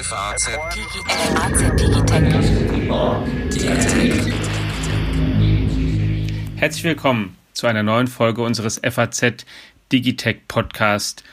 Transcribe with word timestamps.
FAZ 0.00 0.48
Herzlich 6.56 6.84
willkommen 6.84 7.36
zu 7.52 7.66
einer 7.66 7.82
neuen 7.82 8.06
Folge 8.06 8.42
unseres 8.42 8.80
FAZ 8.82 9.44
Digitech 9.92 10.48
Podcast. 10.48 11.24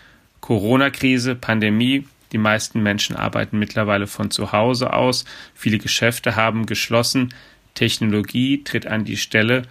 Corona-Krise, 0.41 1.35
Pandemie. 1.35 2.05
Die 2.33 2.37
meisten 2.37 2.83
Menschen 2.83 3.15
arbeiten 3.15 3.57
mittlerweile 3.59 4.07
von 4.07 4.29
zu 4.29 4.51
Hause 4.51 4.91
aus. 4.93 5.23
Viele 5.55 5.77
Geschäfte 5.77 6.35
haben 6.35 6.65
geschlossen. 6.65 7.33
Technologie 7.75 8.63
tritt 8.65 8.87
an 8.87 9.05
die 9.05 9.17
Stelle 9.17 9.61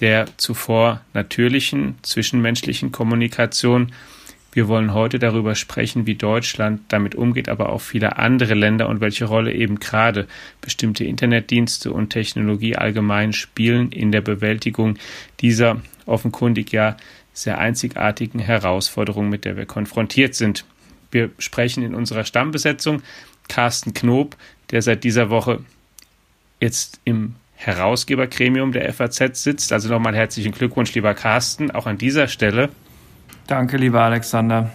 der 0.00 0.26
zuvor 0.38 1.02
natürlichen 1.12 1.98
zwischenmenschlichen 2.02 2.90
Kommunikation. 2.90 3.92
Wir 4.52 4.66
wollen 4.66 4.94
heute 4.94 5.18
darüber 5.18 5.54
sprechen, 5.54 6.06
wie 6.06 6.16
Deutschland 6.16 6.80
damit 6.88 7.14
umgeht, 7.14 7.48
aber 7.48 7.68
auch 7.68 7.80
viele 7.80 8.18
andere 8.18 8.54
Länder 8.54 8.88
und 8.88 9.00
welche 9.00 9.26
Rolle 9.26 9.52
eben 9.52 9.78
gerade 9.78 10.26
bestimmte 10.60 11.04
Internetdienste 11.04 11.92
und 11.92 12.10
Technologie 12.10 12.74
allgemein 12.76 13.32
spielen 13.32 13.92
in 13.92 14.10
der 14.10 14.22
Bewältigung 14.22 14.96
dieser 15.40 15.80
offenkundig 16.06 16.72
ja 16.72 16.96
sehr 17.32 17.58
einzigartigen 17.58 18.40
Herausforderung, 18.40 19.28
mit 19.28 19.44
der 19.44 19.56
wir 19.56 19.66
konfrontiert 19.66 20.34
sind. 20.34 20.64
Wir 21.12 21.30
sprechen 21.38 21.84
in 21.84 21.94
unserer 21.94 22.24
Stammbesetzung 22.24 23.02
Carsten 23.48 23.94
Knob, 23.94 24.36
der 24.70 24.82
seit 24.82 25.04
dieser 25.04 25.30
Woche 25.30 25.60
jetzt 26.60 27.00
im 27.04 27.36
Herausgebergremium 27.54 28.72
der 28.72 28.92
FAZ 28.92 29.42
sitzt. 29.42 29.72
Also 29.72 29.88
nochmal 29.88 30.14
herzlichen 30.14 30.52
Glückwunsch, 30.52 30.94
lieber 30.94 31.14
Carsten, 31.14 31.70
auch 31.70 31.86
an 31.86 31.98
dieser 31.98 32.26
Stelle. 32.26 32.70
Danke, 33.50 33.78
lieber 33.78 34.02
Alexander. 34.02 34.70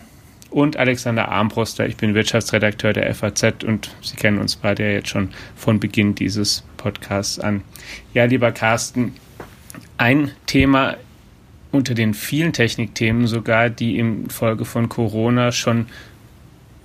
Und 0.50 0.76
Alexander 0.76 1.30
Armbruster, 1.30 1.88
ich 1.88 1.96
bin 1.96 2.14
Wirtschaftsredakteur 2.14 2.92
der 2.92 3.16
FAZ 3.16 3.64
und 3.64 3.96
Sie 4.02 4.18
kennen 4.18 4.38
uns 4.38 4.58
beide 4.58 4.84
ja 4.84 4.90
jetzt 4.90 5.08
schon 5.08 5.30
von 5.56 5.80
Beginn 5.80 6.14
dieses 6.14 6.66
Podcasts 6.76 7.40
an. 7.40 7.62
Ja, 8.14 8.26
lieber 8.26 8.52
Carsten, 8.52 9.14
ein 9.98 10.32
Thema 10.46 10.98
unter 11.72 11.94
den 11.94 12.14
vielen 12.14 12.52
Technikthemen 12.52 13.28
sogar, 13.28 13.70
die 13.70 13.98
im 13.98 14.30
Folge 14.30 14.66
von 14.66 14.90
Corona 14.90 15.54
schon 15.54 15.86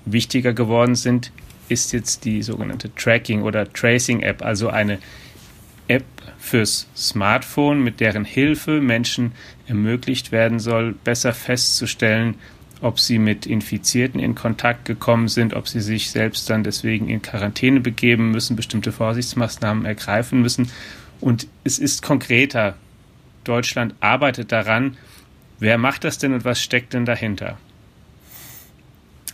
wichtiger 0.05 0.53
geworden 0.53 0.95
sind, 0.95 1.33
ist 1.69 1.93
jetzt 1.93 2.25
die 2.25 2.45
sogenannte 2.45 2.95
Tracking- 2.95 3.43
oder 3.43 3.73
Tracing-App, 3.73 4.45
also 4.45 4.69
eine 4.69 5.01
App 5.91 6.05
fürs 6.39 6.87
Smartphone, 6.97 7.83
mit 7.83 7.99
deren 7.99 8.25
Hilfe 8.25 8.81
Menschen 8.81 9.33
ermöglicht 9.67 10.31
werden 10.31 10.61
soll, 10.61 10.93
besser 10.93 11.35
festzustellen, 11.35 12.37
ob 12.81 13.01
sie 13.01 13.19
mit 13.19 13.45
Infizierten 13.45 14.21
in 14.21 14.35
Kontakt 14.35 14.85
gekommen 14.85 15.29
sind, 15.29 15.53
ob 15.53 15.69
sie 15.69 15.81
sich 15.81 16.11
selbst 16.11 16.49
dann 16.49 16.65
deswegen 16.65 17.09
in 17.09 17.21
Quarantäne 17.21 17.81
begeben 17.81 18.31
müssen, 18.31 18.57
bestimmte 18.57 18.93
Vorsichtsmaßnahmen 18.93 19.85
ergreifen 19.85 20.41
müssen. 20.41 20.71
Und 21.21 21.49
es 21.65 21.79
ist 21.79 22.03
konkreter. 22.03 22.77
Deutschland 23.45 23.95
arbeitet 24.01 24.53
daran. 24.53 24.97
Wer 25.59 25.77
macht 25.77 26.05
das 26.05 26.19
denn 26.19 26.33
und 26.33 26.45
was 26.45 26.63
steckt 26.63 26.95
denn 26.95 27.05
dahinter? 27.05 27.59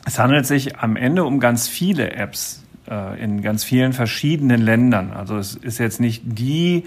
Es 0.07 0.19
handelt 0.19 0.47
sich 0.47 0.79
am 0.79 0.97
Ende 0.97 1.25
um 1.25 1.39
ganz 1.39 1.69
viele 1.69 2.13
Apps, 2.13 2.65
äh, 2.91 3.23
in 3.23 3.43
ganz 3.43 3.65
vielen 3.65 3.93
verschiedenen 3.93 4.63
Ländern. 4.63 5.13
Also 5.13 5.37
es 5.37 5.55
ist 5.55 5.77
jetzt 5.79 6.01
nicht 6.01 6.23
die 6.25 6.85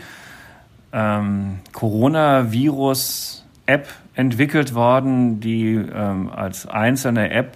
ähm, 0.91 1.59
Coronavirus-App 1.71 3.87
entwickelt 4.15 4.73
worden, 4.73 5.39
die 5.39 5.75
ähm, 5.75 6.29
als 6.29 6.65
einzelne 6.65 7.29
App 7.31 7.55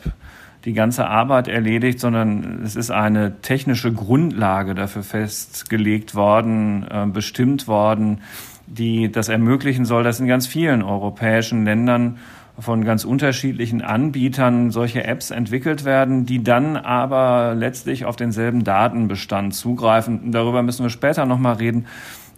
die 0.65 0.73
ganze 0.73 1.07
Arbeit 1.07 1.47
erledigt, 1.47 1.99
sondern 1.99 2.61
es 2.63 2.75
ist 2.75 2.89
eine 2.89 3.41
technische 3.41 3.91
Grundlage 3.91 4.75
dafür 4.75 5.03
festgelegt 5.03 6.15
worden, 6.15 6.85
äh, 6.89 7.05
bestimmt 7.07 7.67
worden, 7.67 8.21
die 8.65 9.11
das 9.11 9.27
ermöglichen 9.27 9.85
soll, 9.85 10.03
dass 10.03 10.21
in 10.21 10.27
ganz 10.27 10.47
vielen 10.47 10.81
europäischen 10.81 11.65
Ländern 11.65 12.17
von 12.59 12.83
ganz 12.83 13.03
unterschiedlichen 13.03 13.81
Anbietern 13.81 14.69
solche 14.69 15.03
Apps 15.03 15.31
entwickelt 15.31 15.85
werden, 15.85 16.25
die 16.25 16.43
dann 16.43 16.77
aber 16.77 17.55
letztlich 17.55 18.05
auf 18.05 18.15
denselben 18.15 18.63
Datenbestand 18.63 19.55
zugreifen. 19.55 20.31
Darüber 20.31 20.61
müssen 20.61 20.83
wir 20.83 20.91
später 20.91 21.25
nochmal 21.25 21.55
reden. 21.55 21.87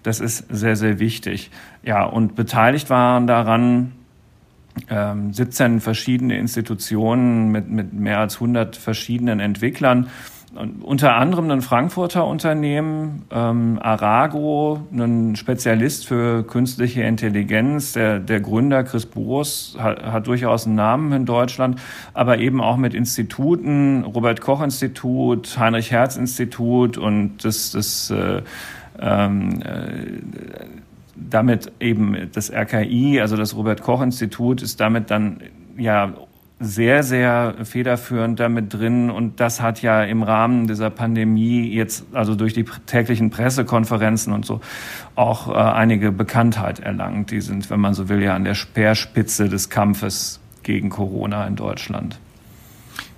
Das 0.04 0.20
ist 0.20 0.46
sehr, 0.50 0.76
sehr 0.76 1.00
wichtig. 1.00 1.52
Ja, 1.84 2.04
und 2.06 2.36
beteiligt 2.36 2.90
waren 2.90 3.28
daran 3.28 3.92
ähm, 4.90 5.34
17 5.34 5.82
verschiedene 5.82 6.38
Institutionen 6.38 7.52
mit, 7.52 7.70
mit 7.70 7.94
mehr 7.94 8.20
als 8.20 8.36
100 8.36 8.76
verschiedenen 8.76 9.40
Entwicklern 9.40 10.08
unter 10.56 11.16
anderem 11.16 11.52
ein 11.52 11.62
Frankfurter 11.62 12.26
Unternehmen, 12.26 13.24
ähm, 13.30 13.78
Arago, 13.82 14.80
ein 14.92 15.36
Spezialist 15.36 16.08
für 16.08 16.44
künstliche 16.44 17.04
Intelligenz. 17.04 17.94
Der, 17.94 18.20
der 18.20 18.40
Gründer 18.40 18.84
Chris 18.84 19.06
Boos 19.06 19.76
hat, 19.78 20.02
hat 20.04 20.28
durchaus 20.28 20.66
einen 20.66 20.76
Namen 20.76 21.12
in 21.12 21.26
Deutschland, 21.26 21.82
aber 22.14 22.38
eben 22.40 22.62
auch 22.62 22.78
mit 22.78 22.94
Instituten, 22.94 24.04
Robert 24.06 24.40
Koch 24.40 24.62
Institut, 24.62 25.58
Heinrich 25.60 25.92
Herz 25.92 26.16
Institut 26.16 26.98
und 26.98 27.44
das, 27.44 27.72
das 27.72 28.10
äh, 28.12 28.42
ähm, 29.00 29.62
äh, 29.62 30.22
damit 31.16 31.72
eben 31.80 32.30
das 32.34 32.52
RKI, 32.52 33.20
also 33.20 33.36
das 33.36 33.56
Robert 33.56 33.82
Koch 33.82 34.02
Institut, 34.02 34.62
ist 34.62 34.80
damit 34.80 35.12
dann 35.12 35.42
ja 35.78 36.14
sehr, 36.60 37.04
sehr 37.04 37.56
federführend 37.64 38.40
damit 38.40 38.74
drin. 38.74 39.10
Und 39.10 39.40
das 39.40 39.62
hat 39.62 39.82
ja 39.82 40.04
im 40.04 40.24
Rahmen 40.24 40.68
dieser 40.68 40.90
Pandemie 40.90 41.68
jetzt, 41.68 42.06
also 42.14 42.36
durch 42.36 42.54
die 42.54 42.66
täglichen 42.86 43.30
Pressekonferenzen 43.30 44.32
und 44.34 44.46
so, 44.46 44.62
auch 45.16 45.50
äh, 45.50 45.54
einige 45.54 46.12
Bekanntheit 46.12 46.80
erlangt. 46.80 47.32
Die 47.32 47.42
sind, 47.42 47.70
wenn 47.70 47.80
man 47.80 47.94
so 47.94 48.08
will, 48.10 48.22
ja 48.22 48.36
an 48.36 48.46
der 48.46 48.56
Speerspitze 48.56 49.50
des 49.50 49.70
Kampfes 49.70 50.40
gegen 50.64 50.90
Corona 50.90 51.46
in 51.46 51.56
Deutschland. 51.56 52.20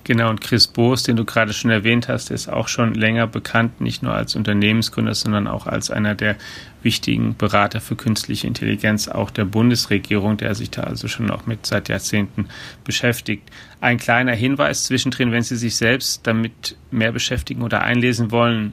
Genau, 0.07 0.29
und 0.29 0.40
Chris 0.40 0.68
Boos, 0.68 1.03
den 1.03 1.18
du 1.18 1.25
gerade 1.25 1.51
schon 1.51 1.69
erwähnt 1.69 2.07
hast, 2.07 2.31
ist 2.31 2.47
auch 2.47 2.69
schon 2.69 2.94
länger 2.94 3.28
bekannt, 3.28 3.81
nicht 3.81 4.03
nur 4.03 4.13
als 4.13 4.38
Unternehmensgründer, 4.38 5.13
sondern 5.13 5.47
auch 5.47 5.68
als 5.68 5.91
einer 5.91 6.16
der 6.16 6.38
wichtigen 6.81 7.35
Berater 7.35 7.81
für 7.81 7.97
künstliche 7.97 8.47
Intelligenz, 8.47 9.09
auch 9.09 9.31
der 9.31 9.44
Bundesregierung, 9.44 10.38
der 10.38 10.56
sich 10.56 10.72
da 10.72 10.84
also 10.84 11.09
schon 11.09 11.29
auch 11.29 11.45
mit 11.45 11.66
seit 11.66 11.90
Jahrzehnten 11.90 12.47
beschäftigt. 12.85 13.51
Ein 13.81 13.97
kleiner 13.97 14.31
Hinweis 14.31 14.85
zwischendrin, 14.85 15.34
wenn 15.34 15.44
Sie 15.44 15.57
sich 15.57 15.75
selbst 15.75 16.25
damit 16.25 16.78
mehr 16.89 17.12
beschäftigen 17.12 17.62
oder 17.62 17.81
einlesen 17.81 18.31
wollen, 18.31 18.72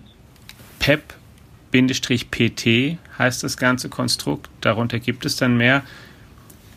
PEP-PT 0.79 2.99
heißt 3.19 3.43
das 3.43 3.57
ganze 3.57 3.89
Konstrukt. 3.89 4.51
Darunter 4.61 5.01
gibt 5.01 5.27
es 5.27 5.35
dann 5.35 5.57
mehr. 5.57 5.83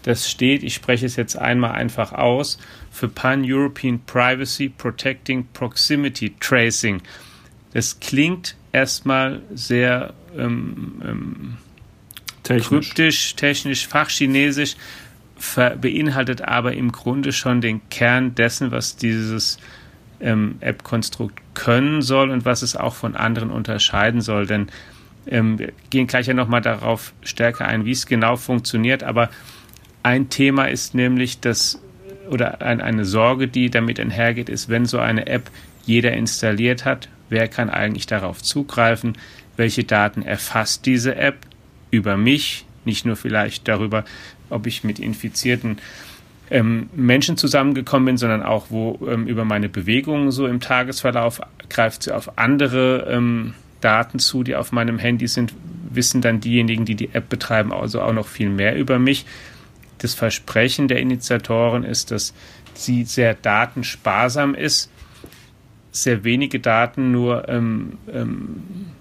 Das 0.01 0.31
steht, 0.31 0.63
ich 0.63 0.73
spreche 0.73 1.05
es 1.05 1.15
jetzt 1.15 1.37
einmal 1.37 1.73
einfach 1.73 2.13
aus, 2.13 2.57
für 2.97 3.07
Pan-European 3.07 3.99
Privacy 4.05 4.69
Protecting 4.69 5.47
Proximity 5.53 6.33
Tracing. 6.39 7.01
Das 7.73 7.99
klingt 7.99 8.55
erstmal 8.71 9.41
sehr 9.53 10.15
ähm, 10.35 11.01
ähm, 11.05 11.57
technisch. 12.41 12.67
kryptisch, 12.67 13.35
technisch, 13.35 13.87
fachchinesisch, 13.87 14.75
beinhaltet 15.55 16.41
aber 16.41 16.73
im 16.73 16.91
Grunde 16.91 17.31
schon 17.31 17.61
den 17.61 17.87
Kern 17.89 18.33
dessen, 18.33 18.71
was 18.71 18.95
dieses 18.95 19.59
ähm, 20.19 20.55
App-Konstrukt 20.61 21.39
können 21.53 22.01
soll 22.01 22.31
und 22.31 22.45
was 22.45 22.63
es 22.63 22.75
auch 22.75 22.95
von 22.95 23.15
anderen 23.15 23.51
unterscheiden 23.51 24.21
soll. 24.21 24.47
Denn 24.47 24.69
ähm, 25.27 25.59
wir 25.59 25.71
gehen 25.91 26.07
gleich 26.07 26.25
ja 26.25 26.33
nochmal 26.33 26.61
darauf 26.61 27.13
stärker 27.21 27.67
ein, 27.67 27.85
wie 27.85 27.91
es 27.91 28.07
genau 28.07 28.37
funktioniert, 28.37 29.03
aber 29.03 29.29
ein 30.01 30.29
Thema 30.29 30.65
ist 30.65 30.95
nämlich, 30.95 31.41
dass, 31.41 31.81
oder 32.29 32.61
ein, 32.61 32.81
eine 32.81 33.05
Sorge, 33.05 33.47
die 33.47 33.69
damit 33.69 33.99
einhergeht, 33.99 34.49
ist, 34.49 34.69
wenn 34.69 34.85
so 34.85 34.99
eine 34.99 35.27
App 35.27 35.49
jeder 35.85 36.13
installiert 36.13 36.85
hat, 36.85 37.09
wer 37.29 37.47
kann 37.47 37.69
eigentlich 37.69 38.07
darauf 38.07 38.41
zugreifen, 38.41 39.17
welche 39.55 39.83
Daten 39.83 40.21
erfasst 40.21 40.85
diese 40.85 41.15
App 41.15 41.37
über 41.91 42.17
mich, 42.17 42.65
nicht 42.85 43.05
nur 43.05 43.15
vielleicht 43.15 43.67
darüber, 43.67 44.05
ob 44.49 44.67
ich 44.67 44.83
mit 44.83 44.99
infizierten 44.99 45.77
ähm, 46.49 46.89
Menschen 46.95 47.37
zusammengekommen 47.37 48.05
bin, 48.05 48.17
sondern 48.17 48.43
auch 48.43 48.67
wo 48.69 48.99
ähm, 49.07 49.27
über 49.27 49.43
meine 49.43 49.67
Bewegungen 49.67 50.31
so 50.31 50.47
im 50.47 50.59
Tagesverlauf 50.59 51.41
greift 51.69 52.03
sie 52.03 52.13
auf 52.13 52.37
andere 52.37 53.07
ähm, 53.09 53.53
Daten 53.81 54.19
zu, 54.19 54.43
die 54.43 54.55
auf 54.55 54.71
meinem 54.71 54.97
Handy 54.99 55.27
sind, 55.27 55.53
wissen 55.89 56.21
dann 56.21 56.39
diejenigen, 56.39 56.85
die 56.85 56.95
die 56.95 57.13
App 57.13 57.29
betreiben, 57.29 57.73
also 57.73 58.01
auch 58.01 58.13
noch 58.13 58.27
viel 58.27 58.49
mehr 58.49 58.75
über 58.77 58.99
mich 58.99 59.25
das 59.99 60.13
Versprechen 60.13 60.87
der 60.87 60.99
Initiatoren 60.99 61.83
ist, 61.83 62.11
dass 62.11 62.33
sie 62.73 63.03
sehr 63.03 63.33
datensparsam 63.33 64.55
ist, 64.55 64.91
sehr 65.91 66.23
wenige 66.23 66.59
Daten 66.59 67.11
nur 67.11 67.49
ähm, 67.49 67.97
ähm, 68.11 68.91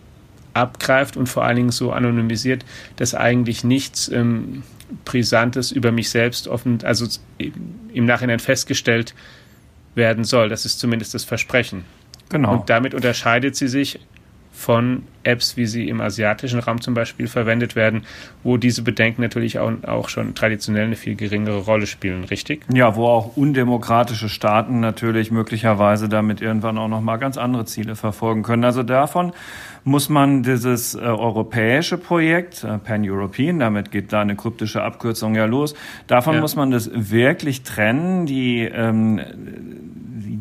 abgreift 0.55 1.17
und 1.17 1.29
vor 1.29 1.45
allen 1.45 1.57
Dingen 1.57 1.71
so 1.71 1.93
anonymisiert, 1.93 2.65
dass 2.97 3.15
eigentlich 3.15 3.65
nichts 3.65 4.09
ähm, 4.09 4.63
Brisantes 5.05 5.73
über 5.73 5.93
mich 5.93 6.11
selbst 6.11 6.49
offen, 6.49 6.79
also 6.85 7.07
im 7.93 8.07
Nachhinein 8.07 8.39
festgestellt 8.39 9.15
werden 9.95 10.25
soll. 10.25 10.49
Das 10.49 10.65
ist 10.65 10.79
zumindest 10.79 11.15
das 11.15 11.25
Versprechen. 11.25 11.85
Genau. 12.29 12.55
Und 12.55 12.71
damit 12.71 12.95
unterscheidet 12.95 13.57
sie 13.57 13.69
sich 13.69 14.01
von 14.57 15.03
Apps, 15.23 15.57
wie 15.59 15.67
sie 15.67 15.89
im 15.89 16.01
asiatischen 16.01 16.61
Raum 16.61 16.81
zum 16.81 16.95
Beispiel 16.95 17.27
verwendet 17.27 17.77
werden, 17.77 18.05
wo 18.43 18.57
diese 18.57 18.83
Bedenken 18.83 19.21
natürlich 19.21 19.59
auch, 19.59 19.71
auch 19.87 20.09
schon 20.09 20.35
traditionell 20.35 20.87
eine 20.87 20.97
viel 20.97 21.15
geringere 21.15 21.59
Rolle 21.59 21.87
spielen, 21.87 22.25
richtig? 22.25 22.65
Ja, 22.73 22.97
wo 22.97 23.07
auch 23.07 23.37
undemokratische 23.37 24.31
Staaten 24.31 24.81
natürlich 24.81 25.31
möglicherweise 25.31 26.09
damit 26.09 26.41
irgendwann 26.41 26.79
auch 26.79 26.89
nochmal 26.89 27.19
ganz 27.19 27.37
andere 27.37 27.67
Ziele 27.67 27.97
verfolgen 27.97 28.43
können. 28.43 28.65
Also 28.65 28.83
davon 28.83 29.33
muss 29.85 30.09
man 30.09 30.43
dieses 30.43 30.95
äh, 30.95 31.01
europäische 31.01 31.99
Projekt, 31.99 32.65
äh, 32.65 32.79
Pan-European, 32.79 33.59
damit 33.59 33.91
geht 33.91 34.13
da 34.13 34.23
eine 34.23 34.37
kryptische 34.37 34.83
Abkürzung 34.83 35.35
ja 35.35 35.45
los, 35.45 35.75
davon 36.07 36.37
ja. 36.37 36.41
muss 36.41 36.57
man 36.57 36.71
das 36.71 36.91
wirklich 36.95 37.63
trennen. 37.63 38.25
Die, 38.27 38.63
ähm, 38.63 39.21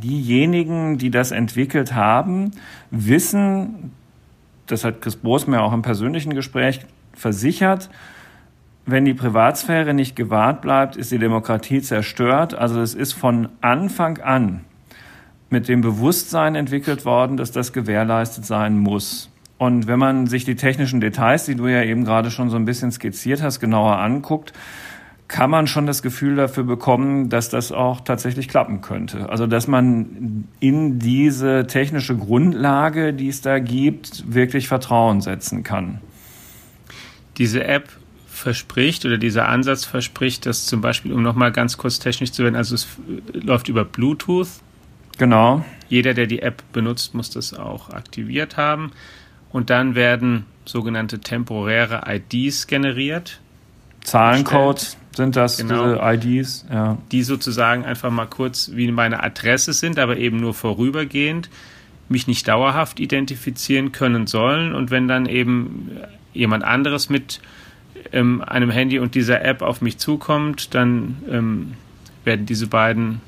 diejenigen, 0.05 0.97
die 0.97 1.09
das 1.09 1.31
entwickelt 1.31 1.93
haben, 1.93 2.51
wissen, 2.91 3.91
das 4.67 4.83
hat 4.83 5.01
Chris 5.01 5.15
Broos 5.15 5.47
mir 5.47 5.61
auch 5.61 5.73
im 5.73 5.81
persönlichen 5.81 6.33
Gespräch 6.33 6.79
versichert, 7.13 7.89
wenn 8.87 9.05
die 9.05 9.15
Privatsphäre 9.15 9.95
nicht 9.95 10.15
gewahrt 10.15 10.61
bleibt, 10.61 10.95
ist 10.95 11.11
die 11.11 11.17
Demokratie 11.17 11.81
zerstört. 11.81 12.53
Also 12.53 12.81
es 12.81 12.93
ist 12.93 13.13
von 13.13 13.49
Anfang 13.61 14.19
an 14.19 14.61
mit 15.49 15.67
dem 15.67 15.81
Bewusstsein 15.81 16.53
entwickelt 16.55 17.03
worden, 17.03 17.37
dass 17.37 17.51
das 17.51 17.73
gewährleistet 17.73 18.45
sein 18.45 18.77
muss. 18.77 19.31
Und 19.57 19.87
wenn 19.87 19.97
man 19.99 20.27
sich 20.27 20.43
die 20.43 20.55
technischen 20.55 21.01
Details, 21.01 21.45
die 21.45 21.55
du 21.55 21.67
ja 21.67 21.81
eben 21.81 22.03
gerade 22.03 22.29
schon 22.29 22.49
so 22.49 22.57
ein 22.57 22.65
bisschen 22.65 22.91
skizziert 22.91 23.41
hast, 23.41 23.59
genauer 23.59 23.97
anguckt, 23.97 24.53
kann 25.27 25.49
man 25.49 25.67
schon 25.67 25.87
das 25.87 26.01
Gefühl 26.01 26.35
dafür 26.35 26.63
bekommen, 26.63 27.29
dass 27.29 27.49
das 27.49 27.71
auch 27.71 28.01
tatsächlich 28.01 28.47
klappen 28.47 28.81
könnte. 28.81 29.29
Also 29.29 29.47
dass 29.47 29.67
man 29.67 30.47
in 30.59 30.99
diese 30.99 31.65
technische 31.67 32.15
Grundlage, 32.15 33.13
die 33.13 33.29
es 33.29 33.41
da 33.41 33.59
gibt, 33.59 34.31
wirklich 34.33 34.67
Vertrauen 34.67 35.21
setzen 35.21 35.63
kann. 35.63 35.99
Diese 37.37 37.63
App 37.63 37.89
verspricht 38.27 39.05
oder 39.05 39.17
dieser 39.17 39.49
Ansatz 39.49 39.85
verspricht, 39.85 40.45
dass 40.45 40.67
zum 40.67 40.81
Beispiel, 40.81 41.11
um 41.11 41.23
nochmal 41.23 41.51
ganz 41.51 41.77
kurz 41.77 41.99
technisch 41.99 42.31
zu 42.31 42.43
werden, 42.43 42.55
also 42.55 42.75
es 42.75 42.87
läuft 43.33 43.67
über 43.67 43.83
Bluetooth. 43.83 44.49
Genau. 45.17 45.65
Jeder, 45.87 46.13
der 46.13 46.27
die 46.27 46.41
App 46.41 46.61
benutzt, 46.71 47.15
muss 47.15 47.29
das 47.29 47.53
auch 47.53 47.89
aktiviert 47.89 48.57
haben. 48.57 48.91
Und 49.51 49.69
dann 49.69 49.95
werden 49.95 50.45
sogenannte 50.65 51.19
temporäre 51.19 52.03
IDs 52.07 52.67
generiert. 52.67 53.39
Zahlencodes 54.03 54.97
sind 55.15 55.35
das, 55.35 55.57
genau, 55.57 55.95
diese 56.17 56.39
IDs, 56.39 56.65
ja. 56.71 56.97
Die 57.11 57.23
sozusagen 57.23 57.85
einfach 57.85 58.11
mal 58.11 58.25
kurz 58.25 58.71
wie 58.73 58.91
meine 58.91 59.23
Adresse 59.23 59.73
sind, 59.73 59.99
aber 59.99 60.17
eben 60.17 60.37
nur 60.37 60.53
vorübergehend, 60.53 61.49
mich 62.09 62.27
nicht 62.27 62.47
dauerhaft 62.47 62.99
identifizieren 62.99 63.91
können 63.91 64.27
sollen. 64.27 64.75
Und 64.75 64.91
wenn 64.91 65.07
dann 65.07 65.25
eben 65.25 65.91
jemand 66.33 66.63
anderes 66.63 67.09
mit 67.09 67.39
ähm, 68.11 68.41
einem 68.41 68.69
Handy 68.69 68.99
und 68.99 69.15
dieser 69.15 69.43
App 69.43 69.61
auf 69.61 69.81
mich 69.81 69.97
zukommt, 69.97 70.75
dann 70.75 71.17
ähm, 71.29 71.73
werden 72.23 72.45
diese 72.45 72.67
beiden 72.67 73.21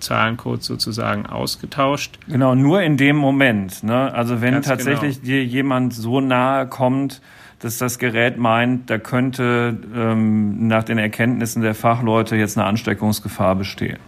Zahlencodes 0.00 0.66
sozusagen 0.66 1.26
ausgetauscht. 1.26 2.18
Genau, 2.26 2.54
nur 2.54 2.82
in 2.82 2.96
dem 2.96 3.16
Moment. 3.16 3.82
Ne? 3.82 4.12
Also 4.12 4.40
wenn 4.40 4.54
Ganz 4.54 4.66
tatsächlich 4.66 5.16
genau. 5.16 5.26
dir 5.26 5.44
jemand 5.44 5.94
so 5.94 6.20
nahe 6.20 6.66
kommt, 6.66 7.20
dass 7.60 7.78
das 7.78 7.98
Gerät 7.98 8.38
meint, 8.38 8.88
da 8.90 8.98
könnte 8.98 9.78
ähm, 9.94 10.66
nach 10.66 10.82
den 10.82 10.98
Erkenntnissen 10.98 11.62
der 11.62 11.74
Fachleute 11.74 12.36
jetzt 12.36 12.56
eine 12.56 12.66
Ansteckungsgefahr 12.66 13.54
bestehen. 13.54 13.98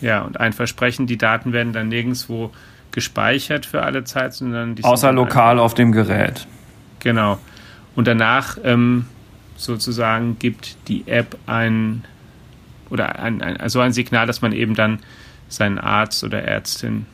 Ja, 0.00 0.22
und 0.22 0.38
ein 0.38 0.52
Versprechen, 0.52 1.06
die 1.06 1.16
Daten 1.16 1.52
werden 1.52 1.72
dann 1.72 1.88
nirgendwo 1.88 2.52
gespeichert 2.92 3.66
für 3.66 3.82
alle 3.82 4.04
Zeit, 4.04 4.34
sondern 4.34 4.74
die 4.74 4.84
außer 4.84 5.12
lokal 5.12 5.58
auf 5.58 5.74
dem 5.74 5.92
Gerät. 5.92 6.46
Genau. 7.00 7.38
Und 7.94 8.06
danach 8.06 8.58
ähm, 8.62 9.06
sozusagen 9.56 10.38
gibt 10.38 10.76
die 10.88 11.08
App 11.08 11.36
ein 11.46 12.04
oder 12.90 13.18
ein, 13.18 13.42
ein, 13.42 13.56
also 13.58 13.80
ein 13.80 13.92
Signal, 13.92 14.26
dass 14.26 14.40
man 14.40 14.52
eben 14.52 14.74
dann 14.74 15.00
seinen 15.48 15.78
Arzt 15.78 16.24
oder 16.24 16.42
Ärztin 16.42 17.06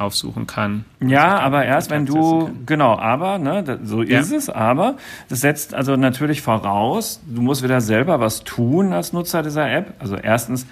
aufsuchen 0.00 0.46
kann. 0.46 0.84
Ja, 1.00 1.38
aber 1.38 1.64
erst 1.64 1.90
wenn 1.90 2.06
du, 2.06 2.50
genau, 2.66 2.98
aber, 2.98 3.38
ne, 3.38 3.78
so 3.84 4.02
ja. 4.02 4.20
ist 4.20 4.32
es, 4.32 4.48
aber 4.48 4.96
das 5.28 5.40
setzt 5.40 5.74
also 5.74 5.96
natürlich 5.96 6.42
voraus, 6.42 7.20
du 7.26 7.42
musst 7.42 7.62
wieder 7.62 7.80
selber 7.80 8.20
was 8.20 8.44
tun 8.44 8.92
als 8.92 9.12
Nutzer 9.12 9.42
dieser 9.42 9.70
App. 9.70 9.94
Also 9.98 10.16
erstens, 10.16 10.66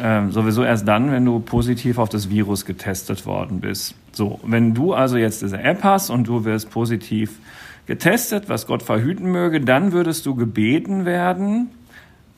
ähm, 0.00 0.30
sowieso 0.30 0.62
erst 0.62 0.86
dann, 0.86 1.10
wenn 1.10 1.24
du 1.24 1.40
positiv 1.40 1.98
auf 1.98 2.08
das 2.08 2.30
Virus 2.30 2.64
getestet 2.64 3.26
worden 3.26 3.60
bist. 3.60 3.94
So, 4.12 4.38
wenn 4.44 4.74
du 4.74 4.94
also 4.94 5.16
jetzt 5.16 5.42
diese 5.42 5.58
App 5.58 5.82
hast 5.82 6.10
und 6.10 6.28
du 6.28 6.44
wirst 6.44 6.70
positiv 6.70 7.38
getestet, 7.86 8.48
was 8.48 8.66
Gott 8.66 8.82
verhüten 8.82 9.30
möge, 9.32 9.60
dann 9.60 9.92
würdest 9.92 10.26
du 10.26 10.34
gebeten 10.34 11.04
werden, 11.04 11.70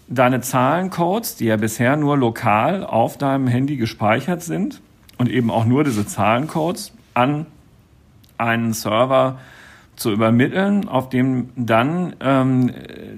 deine 0.09 0.41
Zahlencodes, 0.41 1.37
die 1.37 1.47
ja 1.47 1.57
bisher 1.57 1.97
nur 1.97 2.17
lokal 2.17 2.85
auf 2.85 3.19
deinem 3.19 3.47
Handy 3.47 3.77
gespeichert 3.77 4.43
sind, 4.43 4.81
und 5.21 5.29
eben 5.29 5.51
auch 5.51 5.67
nur 5.67 5.85
diese 5.85 6.07
Zahlencodes 6.07 6.95
an 7.13 7.45
einen 8.39 8.73
Server 8.73 9.39
zu 9.95 10.11
übermitteln, 10.13 10.89
auf 10.89 11.11
dem 11.11 11.51
dann 11.57 12.17
ähm, 12.21 12.71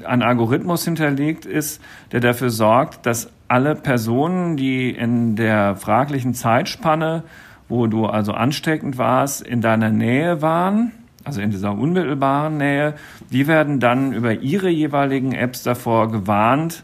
ein 0.04 0.20
Algorithmus 0.20 0.84
hinterlegt 0.84 1.46
ist, 1.46 1.80
der 2.10 2.18
dafür 2.18 2.50
sorgt, 2.50 3.06
dass 3.06 3.30
alle 3.46 3.76
Personen, 3.76 4.56
die 4.56 4.90
in 4.90 5.36
der 5.36 5.76
fraglichen 5.76 6.34
Zeitspanne, 6.34 7.22
wo 7.68 7.86
du 7.86 8.06
also 8.06 8.32
ansteckend 8.32 8.98
warst, 8.98 9.40
in 9.40 9.60
deiner 9.60 9.90
Nähe 9.90 10.42
waren, 10.42 10.90
also 11.22 11.40
in 11.40 11.52
dieser 11.52 11.72
unmittelbaren 11.78 12.56
Nähe, 12.56 12.94
die 13.30 13.46
werden 13.46 13.78
dann 13.78 14.12
über 14.12 14.32
ihre 14.32 14.70
jeweiligen 14.70 15.30
Apps 15.34 15.62
davor 15.62 16.10
gewarnt, 16.10 16.82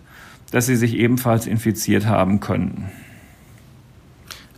dass 0.52 0.66
sie 0.66 0.76
sich 0.76 0.94
ebenfalls 0.94 1.48
infiziert 1.48 2.06
haben 2.06 2.38
könnten. 2.38 2.88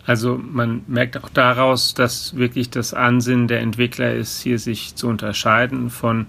Also 0.07 0.39
man 0.43 0.83
merkt 0.87 1.23
auch 1.23 1.29
daraus, 1.29 1.95
dass 1.95 2.37
wirklich 2.37 2.71
das 2.71 2.95
Ansinnen 2.95 3.49
der 3.49 3.61
Entwickler 3.61 4.15
ist, 4.15 4.43
hier 4.43 4.59
sich 4.59 4.95
zu 4.95 5.09
unterscheiden 5.09 5.91
von 5.91 6.29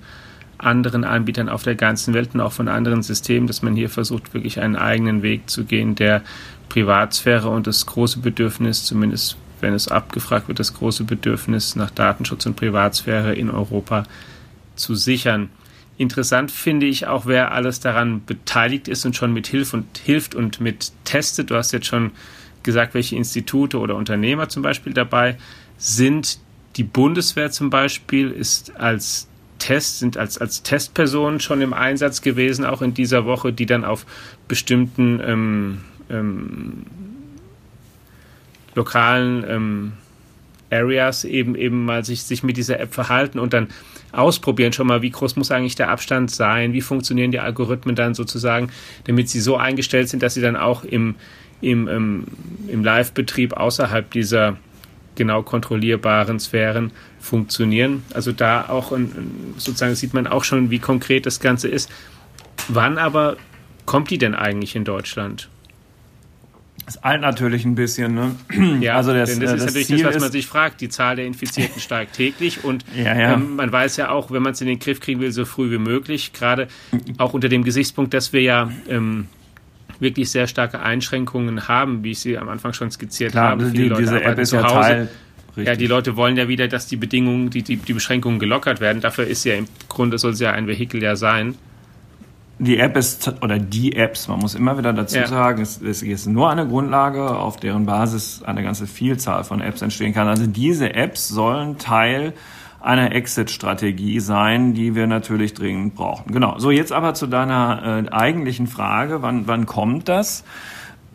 anderen 0.58 1.04
Anbietern 1.04 1.50
auf 1.50 1.64
der 1.64 1.76
ganzen 1.76 2.14
Welt 2.14 2.32
und 2.34 2.42
auch 2.42 2.52
von 2.52 2.68
anderen 2.68 3.02
Systemen, 3.02 3.48
dass 3.48 3.62
man 3.62 3.76
hier 3.76 3.90
versucht, 3.90 4.34
wirklich 4.34 4.60
einen 4.60 4.76
eigenen 4.76 5.24
Weg 5.24 5.50
zu 5.50 5.64
gehen, 5.64 5.96
der 5.96 6.22
Privatsphäre 6.70 7.50
und 7.50 7.68
das 7.68 7.86
große 7.86 8.20
Bedürfnis, 8.20 8.86
zumindest 8.86 9.38
wenn 9.60 9.74
es 9.74 9.88
abgefragt 9.88 10.48
wird, 10.48 10.60
das 10.60 10.74
große 10.74 11.04
Bedürfnis 11.04 11.76
nach 11.76 11.92
Datenschutz 11.92 12.46
und 12.46 12.56
Privatsphäre 12.56 13.34
in 13.34 13.50
Europa 13.50 14.04
zu 14.76 14.96
sichern. 14.96 15.50
Interessant 15.98 16.52
finde 16.52 16.88
ich 16.88 17.08
auch, 17.08 17.26
wer 17.26 17.52
alles 17.52 17.80
daran 17.80 18.24
beteiligt 18.26 18.88
ist 18.88 19.06
und 19.06 19.16
schon 19.16 19.34
mit 19.34 19.48
hilft 19.48 19.74
und 19.74 19.98
hilft 19.98 20.34
und 20.34 20.60
mit 20.60 20.92
testet. 21.04 21.52
Du 21.52 21.56
hast 21.56 21.72
jetzt 21.74 21.86
schon 21.86 22.12
gesagt, 22.64 22.94
welche 22.94 23.16
Institute 23.16 23.78
oder 23.78 23.96
Unternehmer 23.96 24.50
zum 24.50 24.64
Beispiel 24.64 24.94
dabei 24.94 25.38
sind. 25.78 26.40
Die 26.78 26.84
Bundeswehr 26.84 27.52
zum 27.52 27.70
Beispiel 27.70 28.32
ist 28.32 28.76
als 28.78 29.28
Test, 29.60 30.00
sind 30.00 30.18
als, 30.18 30.38
als 30.38 30.64
Testpersonen 30.64 31.40
schon 31.40 31.62
im 31.62 31.74
Einsatz 31.74 32.22
gewesen, 32.22 32.66
auch 32.66 32.82
in 32.82 32.94
dieser 32.94 33.26
Woche, 33.26 33.54
die 33.54 33.66
dann 33.66 33.84
auf 33.84 34.06
bestimmten 34.48 35.22
ähm, 35.24 35.82
ähm, 36.10 36.86
lokalen 38.74 39.46
ähm, 39.48 39.92
Areas 40.72 41.26
eben 41.26 41.56
eben 41.56 41.86
mal 41.86 42.04
sich, 42.06 42.24
sich 42.24 42.44
mit 42.44 42.58
dieser 42.58 42.80
App 42.80 42.94
verhalten 42.94 43.38
und 43.40 43.54
dann 43.54 43.68
ausprobieren 44.14 44.74
schon 44.74 44.88
mal, 44.88 45.02
wie 45.02 45.10
groß 45.10 45.36
muss 45.36 45.52
eigentlich 45.52 45.76
der 45.76 45.90
Abstand 45.90 46.32
sein, 46.32 46.74
wie 46.74 46.82
funktionieren 46.82 47.32
die 47.32 47.40
Algorithmen 47.40 47.96
dann 47.96 48.14
sozusagen, 48.14 48.70
damit 49.06 49.30
sie 49.30 49.42
so 49.42 49.58
eingestellt 49.58 50.10
sind, 50.10 50.24
dass 50.24 50.34
sie 50.34 50.42
dann 50.42 50.56
auch 50.56 50.84
im, 50.84 51.16
im, 51.62 51.88
im, 51.88 52.26
im 52.68 52.84
Live-Betrieb 52.84 53.54
außerhalb 53.54 54.10
dieser 54.12 54.58
genau 55.16 55.44
kontrollierbaren 55.44 56.40
Sphären 56.40 56.92
funktionieren. 57.20 58.04
Also 58.14 58.32
da 58.32 58.70
auch 58.70 58.92
sozusagen 59.58 59.96
sieht 59.96 60.14
man 60.14 60.28
auch 60.28 60.44
schon, 60.44 60.72
wie 60.72 60.80
konkret 60.80 61.26
das 61.26 61.40
Ganze 61.40 61.68
ist. 61.68 61.92
Wann 62.68 62.98
aber 62.98 63.38
kommt 63.86 64.10
die 64.10 64.18
denn 64.18 64.36
eigentlich 64.36 64.76
in 64.76 64.84
Deutschland? 64.84 65.50
Das 66.86 67.04
alt 67.04 67.22
natürlich 67.22 67.64
ein 67.64 67.76
bisschen, 67.76 68.16
ne? 68.16 68.36
Ja, 68.82 68.96
also 68.98 69.14
das, 69.14 69.30
denn 69.30 69.40
das, 69.40 69.52
das 69.52 69.60
ist 69.60 69.66
natürlich 69.68 69.88
Ziel 69.88 70.04
das, 70.04 70.16
was 70.16 70.22
man 70.22 70.32
sich 70.32 70.48
fragt. 70.48 70.82
Die 70.82 70.90
Zahl 70.90 71.16
der 71.16 71.26
Infizierten 71.26 71.80
steigt 71.80 72.14
täglich 72.14 72.64
und 72.64 72.84
ja, 72.96 73.18
ja. 73.18 73.34
Ähm, 73.34 73.56
man 73.56 73.72
weiß 73.72 73.98
ja 73.98 74.10
auch, 74.10 74.32
wenn 74.32 74.42
man 74.42 74.54
es 74.54 74.62
in 74.62 74.68
den 74.68 74.80
Griff 74.80 75.00
kriegen 75.00 75.20
will, 75.20 75.32
so 75.32 75.46
früh 75.46 75.72
wie 75.72 75.78
möglich, 75.78 76.34
gerade 76.34 76.68
auch 77.18 77.34
unter 77.34 77.50
dem 77.50 77.64
Gesichtspunkt, 77.64 78.14
dass 78.14 78.34
wir 78.34 78.42
ja 78.42 78.72
ähm, 78.90 79.28
wirklich 80.02 80.30
sehr 80.32 80.48
starke 80.48 80.82
Einschränkungen 80.82 81.68
haben, 81.68 82.04
wie 82.04 82.12
ich 82.12 82.20
sie 82.20 82.38
am 82.38 82.50
Anfang 82.50 82.74
schon 82.74 82.92
skizziert 82.92 83.32
Klar, 83.32 83.52
habe. 83.52 83.66
Die, 83.72 83.90
diese 83.90 84.22
App 84.24 84.40
ist 84.40 84.52
ja 84.52 84.64
Teil. 84.64 85.10
Richtig. 85.50 85.68
Ja, 85.68 85.76
die 85.76 85.88
Leute 85.88 86.16
wollen 86.16 86.38
ja 86.38 86.48
wieder, 86.48 86.68
dass 86.68 86.88
die 86.88 86.96
Bedingungen, 86.96 87.50
die, 87.50 87.62
die, 87.62 87.76
die 87.76 87.94
Beschränkungen 87.94 88.40
gelockert 88.40 88.80
werden. 88.80 89.02
Dafür 89.02 89.28
ist 89.28 89.44
ja 89.44 89.56
im 89.56 89.68
Grunde 89.90 90.18
soll 90.18 90.32
es 90.32 90.40
ja 90.40 90.52
ein 90.52 90.68
Vehikel 90.68 91.04
ja 91.04 91.16
sein. 91.16 91.56
die 92.58 92.78
App 92.78 92.96
ist, 92.96 93.34
oder 93.42 93.60
die 93.60 93.96
Apps, 93.96 94.28
man 94.28 94.40
muss 94.40 94.56
immer 94.56 94.78
wieder 94.78 94.94
dazu 94.94 95.18
ja. 95.18 95.28
sagen, 95.28 95.62
es, 95.62 95.82
es 95.82 96.04
ist 96.04 96.28
nur 96.28 96.50
eine 96.50 96.68
Grundlage, 96.68 97.36
auf 97.36 97.58
deren 97.58 97.86
Basis 97.86 98.44
eine 98.44 98.64
ganze 98.64 98.88
Vielzahl 98.88 99.44
von 99.44 99.62
Apps 99.62 99.82
entstehen 99.82 100.14
kann. 100.14 100.28
Also 100.28 100.48
diese 100.48 100.94
Apps 100.94 101.28
sollen 101.28 101.78
Teil 101.78 102.34
einer 102.82 103.14
Exit-Strategie 103.14 104.20
sein, 104.20 104.74
die 104.74 104.96
wir 104.96 105.08
natürlich 105.08 105.54
dringend 105.54 105.96
brauchen. 105.96 106.32
Genau. 106.32 106.58
So, 106.58 106.72
jetzt 106.72 106.92
aber 106.92 107.14
zu 107.14 107.28
deiner 107.28 108.06
äh, 108.08 108.10
eigentlichen 108.12 108.68
Frage, 108.68 109.22
wann, 109.22 109.48
wann 109.48 109.66
kommt 109.66 110.10
das? 110.10 110.44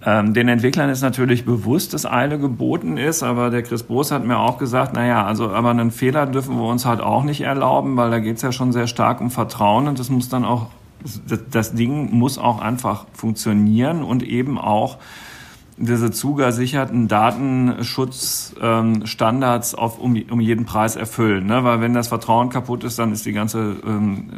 Ähm, 0.05 0.35
den 0.35 0.49
Entwicklern 0.49 0.91
ist 0.91 1.03
natürlich 1.03 1.45
bewusst, 1.45 1.95
dass 1.95 2.07
Eile 2.07 2.39
geboten 2.39 2.97
ist, 2.97 3.23
aber 3.23 3.51
der 3.51 3.63
Chris 3.63 3.83
Boos 3.83 4.13
hat 4.13 4.25
mir 4.25 4.39
auch 4.39 4.59
gesagt, 4.59 4.95
naja, 4.95 5.25
also 5.25 5.51
aber 5.51 5.71
einen 5.71 5.91
Fehler 5.91 6.27
dürfen 6.27 6.57
wir 6.57 6.69
uns 6.69 6.87
halt 6.87 7.01
auch 7.01 7.25
nicht 7.25 7.41
erlauben, 7.41 7.97
weil 7.97 8.11
da 8.11 8.21
geht 8.21 8.37
es 8.37 8.43
ja 8.43 8.53
schon 8.53 8.73
sehr 8.73 8.87
stark 8.87 9.21
um 9.21 9.31
Vertrauen 9.31 9.89
und 9.89 9.99
das 9.99 10.09
muss 10.09 10.29
dann 10.29 10.45
auch, 10.45 10.69
das 11.51 11.75
Ding 11.75 12.13
muss 12.13 12.39
auch 12.39 12.61
einfach 12.61 13.07
funktionieren 13.15 14.05
und 14.05 14.23
eben 14.23 14.59
auch 14.59 14.99
diese 15.79 16.11
zugesicherten 16.11 17.07
Datenschutzstandards 17.07 19.73
ähm, 19.75 19.79
auf, 19.79 19.99
um, 19.99 20.17
um 20.31 20.41
jeden 20.41 20.65
Preis 20.65 20.97
erfüllen. 20.97 21.45
Ne? 21.47 21.65
Weil 21.65 21.83
wenn 21.83 21.93
das 21.93 22.09
Vertrauen 22.09 22.49
kaputt 22.49 22.83
ist, 22.83 22.99
dann 22.99 23.13
ist 23.13 23.27
die 23.27 23.33
ganze 23.33 23.77
ähm, 23.87 24.31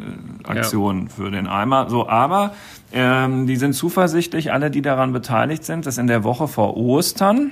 Aktion 0.45 1.03
ja. 1.03 1.09
für 1.09 1.31
den 1.31 1.47
Eimer. 1.47 1.89
So, 1.89 2.09
aber 2.09 2.53
ähm, 2.91 3.47
die 3.47 3.55
sind 3.55 3.71
zuversichtlich, 3.73 4.51
alle, 4.51 4.69
die 4.69 4.81
daran 4.81 5.13
beteiligt 5.13 5.63
sind, 5.63 5.85
dass 5.85 5.97
in 5.97 6.07
der 6.07 6.25
Woche 6.25 6.49
vor 6.49 6.75
Ostern 6.75 7.51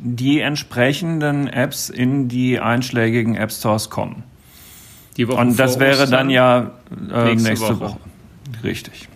die 0.00 0.38
entsprechenden 0.38 1.48
Apps 1.48 1.88
in 1.88 2.28
die 2.28 2.60
einschlägigen 2.60 3.34
App 3.34 3.50
Stores 3.50 3.90
kommen. 3.90 4.22
Die 5.16 5.26
Woche 5.26 5.40
Und 5.40 5.58
das 5.58 5.80
wäre 5.80 6.04
Ostern 6.04 6.10
dann 6.10 6.30
ja 6.30 6.70
äh, 7.10 7.24
nächste, 7.24 7.48
nächste 7.48 7.80
Woche. 7.80 7.82
Woche. 7.94 7.98
Richtig. 8.62 9.08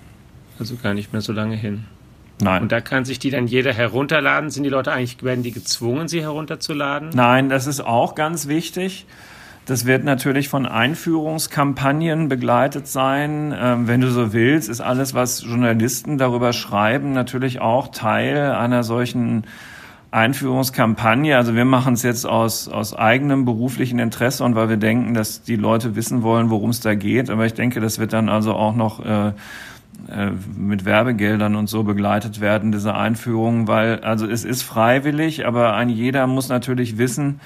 Also 0.58 0.74
gar 0.76 0.94
nicht 0.94 1.12
mehr 1.12 1.22
so 1.22 1.32
lange 1.32 1.54
hin. 1.54 1.84
Nein. 2.42 2.62
Und 2.62 2.72
da 2.72 2.80
kann 2.80 3.04
sich 3.04 3.18
die 3.18 3.30
dann 3.30 3.46
jeder 3.46 3.72
herunterladen. 3.72 4.50
Sind 4.50 4.64
die 4.64 4.68
Leute 4.68 4.92
eigentlich, 4.92 5.22
werden 5.22 5.42
die 5.42 5.52
gezwungen, 5.52 6.08
sie 6.08 6.20
herunterzuladen? 6.20 7.10
Nein, 7.14 7.48
das 7.48 7.66
ist 7.66 7.80
auch 7.80 8.14
ganz 8.14 8.48
wichtig. 8.48 9.06
Das 9.64 9.86
wird 9.86 10.02
natürlich 10.02 10.48
von 10.48 10.66
Einführungskampagnen 10.66 12.28
begleitet 12.28 12.88
sein. 12.88 13.54
Ähm, 13.56 13.86
wenn 13.86 14.00
du 14.00 14.10
so 14.10 14.32
willst, 14.32 14.68
ist 14.68 14.80
alles, 14.80 15.14
was 15.14 15.42
Journalisten 15.42 16.18
darüber 16.18 16.52
schreiben, 16.52 17.12
natürlich 17.12 17.60
auch 17.60 17.88
Teil 17.88 18.50
einer 18.50 18.82
solchen 18.82 19.44
Einführungskampagne. 20.10 21.36
Also 21.36 21.54
wir 21.54 21.64
machen 21.64 21.94
es 21.94 22.02
jetzt 22.02 22.26
aus, 22.26 22.68
aus 22.68 22.92
eigenem 22.92 23.44
beruflichen 23.44 24.00
Interesse 24.00 24.42
und 24.42 24.56
weil 24.56 24.68
wir 24.68 24.76
denken, 24.76 25.14
dass 25.14 25.42
die 25.42 25.56
Leute 25.56 25.94
wissen 25.94 26.22
wollen, 26.24 26.50
worum 26.50 26.70
es 26.70 26.80
da 26.80 26.94
geht. 26.94 27.30
Aber 27.30 27.46
ich 27.46 27.54
denke, 27.54 27.80
das 27.80 28.00
wird 28.00 28.12
dann 28.12 28.28
also 28.28 28.54
auch 28.54 28.74
noch 28.74 29.04
äh, 29.04 29.32
äh, 30.08 30.30
mit 30.56 30.84
Werbegeldern 30.84 31.54
und 31.56 31.68
so 31.68 31.82
begleitet 31.82 32.40
werden, 32.40 32.72
diese 32.72 32.94
Einführung, 32.94 33.68
weil 33.68 34.00
also 34.00 34.26
es 34.26 34.44
ist 34.44 34.62
freiwillig, 34.62 35.46
aber 35.46 35.74
ein 35.74 35.88
jeder 35.88 36.26
muss 36.26 36.48
natürlich 36.48 36.98
wissen, 36.98 37.40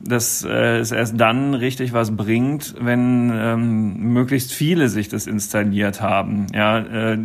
dass 0.00 0.44
äh, 0.44 0.78
es 0.78 0.92
erst 0.92 1.18
dann 1.18 1.54
richtig 1.54 1.92
was 1.92 2.16
bringt, 2.16 2.74
wenn 2.80 3.32
ähm, 3.34 4.12
möglichst 4.12 4.52
viele 4.52 4.88
sich 4.88 5.08
das 5.08 5.26
installiert 5.26 6.02
haben. 6.02 6.46
Ja, 6.54 6.78
äh, 6.78 7.18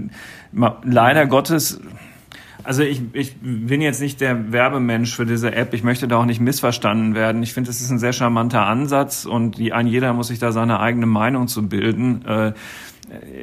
leider 0.84 1.28
Gottes 1.28 1.82
also 2.64 2.84
ich, 2.84 3.02
ich 3.14 3.36
bin 3.42 3.82
jetzt 3.82 4.02
nicht 4.02 4.22
der 4.22 4.52
Werbemensch 4.52 5.16
für 5.16 5.26
diese 5.26 5.54
App. 5.56 5.74
Ich 5.74 5.84
möchte 5.84 6.08
da 6.08 6.18
auch 6.18 6.26
nicht 6.26 6.40
missverstanden 6.40 7.16
werden. 7.16 7.42
Ich 7.44 7.54
finde, 7.54 7.70
es 7.70 7.82
ist 7.82 7.90
ein 7.90 8.00
sehr 8.00 8.14
charmanter 8.14 8.66
Ansatz 8.66 9.26
und 9.26 9.58
die, 9.58 9.74
ein 9.74 9.88
jeder 9.88 10.14
muss 10.14 10.28
sich 10.28 10.40
da 10.40 10.52
seine 10.52 10.80
eigene 10.80 11.06
Meinung 11.06 11.48
zu 11.48 11.68
bilden. 11.68 12.24
Äh, 12.26 12.54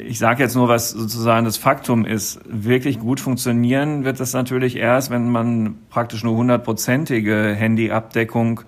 ich 0.07 0.19
sage 0.19 0.43
jetzt 0.43 0.55
nur, 0.55 0.69
was 0.69 0.91
sozusagen 0.91 1.45
das 1.45 1.59
Faktum 1.59 2.05
ist. 2.05 2.41
Wirklich 2.47 2.99
gut 2.99 3.21
funktionieren 3.21 4.05
wird 4.05 4.19
das 4.21 4.33
natürlich 4.33 4.77
erst, 4.77 5.11
wenn 5.11 5.31
man 5.31 5.77
praktisch 5.91 6.25
nur 6.25 6.37
hundertprozentige 6.37 7.55
Handyabdeckung 7.55 8.63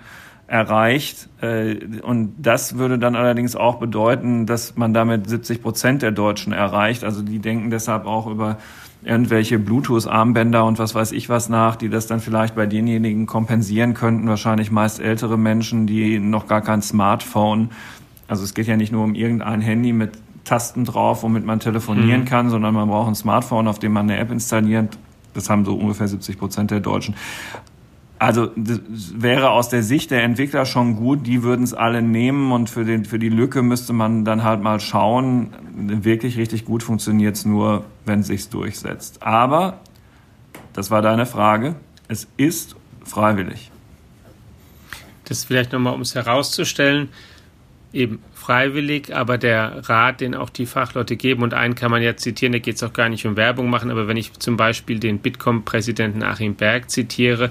erreicht. 0.46 1.28
Äh, 1.40 1.76
und 2.02 2.34
das 2.38 2.76
würde 2.76 2.98
dann 2.98 3.16
allerdings 3.16 3.56
auch 3.56 3.76
bedeuten, 3.76 4.46
dass 4.46 4.76
man 4.76 4.92
damit 4.92 5.28
70 5.28 5.62
Prozent 5.62 6.02
der 6.02 6.10
Deutschen 6.10 6.52
erreicht. 6.52 7.04
Also 7.04 7.22
die 7.22 7.38
denken 7.38 7.70
deshalb 7.70 8.04
auch 8.04 8.26
über 8.26 8.58
irgendwelche 9.02 9.58
Bluetooth-Armbänder 9.58 10.66
und 10.66 10.78
was 10.78 10.94
weiß 10.94 11.12
ich 11.12 11.30
was 11.30 11.48
nach, 11.48 11.76
die 11.76 11.88
das 11.88 12.06
dann 12.06 12.20
vielleicht 12.20 12.54
bei 12.54 12.66
denjenigen 12.66 13.24
kompensieren 13.24 13.94
könnten. 13.94 14.28
Wahrscheinlich 14.28 14.70
meist 14.70 15.00
ältere 15.00 15.38
Menschen, 15.38 15.86
die 15.86 16.18
noch 16.18 16.46
gar 16.46 16.60
kein 16.60 16.82
Smartphone 16.82 17.70
also 18.30 18.44
es 18.44 18.54
geht 18.54 18.68
ja 18.68 18.76
nicht 18.76 18.92
nur 18.92 19.02
um 19.02 19.16
irgendein 19.16 19.60
Handy 19.60 19.92
mit 19.92 20.12
Tasten 20.44 20.84
drauf, 20.84 21.22
womit 21.22 21.44
man 21.44 21.60
telefonieren 21.60 22.22
mhm. 22.22 22.24
kann, 22.26 22.50
sondern 22.50 22.74
man 22.74 22.88
braucht 22.88 23.08
ein 23.08 23.14
Smartphone, 23.14 23.68
auf 23.68 23.78
dem 23.78 23.92
man 23.92 24.10
eine 24.10 24.18
App 24.18 24.30
installiert. 24.30 24.96
Das 25.34 25.48
haben 25.48 25.64
so 25.64 25.74
ungefähr 25.74 26.08
70 26.08 26.38
Prozent 26.38 26.70
der 26.70 26.80
Deutschen. 26.80 27.14
Also 28.20 28.48
das 28.54 28.80
wäre 29.16 29.50
aus 29.50 29.70
der 29.70 29.82
Sicht 29.82 30.10
der 30.10 30.22
Entwickler 30.24 30.66
schon 30.66 30.96
gut, 30.96 31.26
die 31.26 31.42
würden 31.42 31.62
es 31.62 31.72
alle 31.72 32.02
nehmen 32.02 32.52
und 32.52 32.68
für, 32.68 32.84
den, 32.84 33.06
für 33.06 33.18
die 33.18 33.30
Lücke 33.30 33.62
müsste 33.62 33.94
man 33.94 34.26
dann 34.26 34.44
halt 34.44 34.62
mal 34.62 34.78
schauen. 34.78 35.54
Wirklich 35.74 36.36
richtig 36.36 36.66
gut 36.66 36.82
funktioniert 36.82 37.36
es 37.36 37.46
nur, 37.46 37.86
wenn 38.04 38.20
es 38.20 38.26
sich 38.26 38.50
durchsetzt. 38.50 39.22
Aber, 39.22 39.80
das 40.74 40.90
war 40.90 41.00
deine 41.00 41.24
Frage, 41.24 41.76
es 42.08 42.28
ist 42.36 42.76
freiwillig. 43.04 43.70
Das 45.24 45.44
vielleicht 45.44 45.72
nochmal, 45.72 45.94
um 45.94 46.02
es 46.02 46.14
herauszustellen, 46.14 47.08
eben 47.94 48.18
freiwillig, 48.40 49.14
aber 49.14 49.38
der 49.38 49.88
Rat, 49.88 50.20
den 50.20 50.34
auch 50.34 50.50
die 50.50 50.66
Fachleute 50.66 51.16
geben, 51.16 51.42
und 51.42 51.54
einen 51.54 51.74
kann 51.74 51.90
man 51.90 52.02
ja 52.02 52.16
zitieren, 52.16 52.52
da 52.52 52.58
geht 52.58 52.76
es 52.76 52.82
auch 52.82 52.92
gar 52.92 53.08
nicht 53.08 53.26
um 53.26 53.36
Werbung 53.36 53.70
machen, 53.70 53.90
aber 53.90 54.08
wenn 54.08 54.16
ich 54.16 54.32
zum 54.34 54.56
Beispiel 54.56 54.98
den 54.98 55.18
Bitkom-Präsidenten 55.18 56.22
Achim 56.22 56.54
Berg 56.54 56.90
zitiere, 56.90 57.50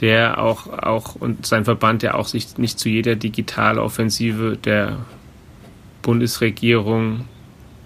der 0.00 0.40
auch, 0.40 0.68
auch 0.68 1.16
und 1.16 1.44
sein 1.44 1.64
Verband, 1.64 2.02
der 2.02 2.16
auch 2.16 2.26
sich 2.26 2.56
nicht 2.56 2.78
zu 2.78 2.88
jeder 2.88 3.16
Digitaloffensive 3.16 4.56
der 4.56 4.98
Bundesregierung 6.00 7.26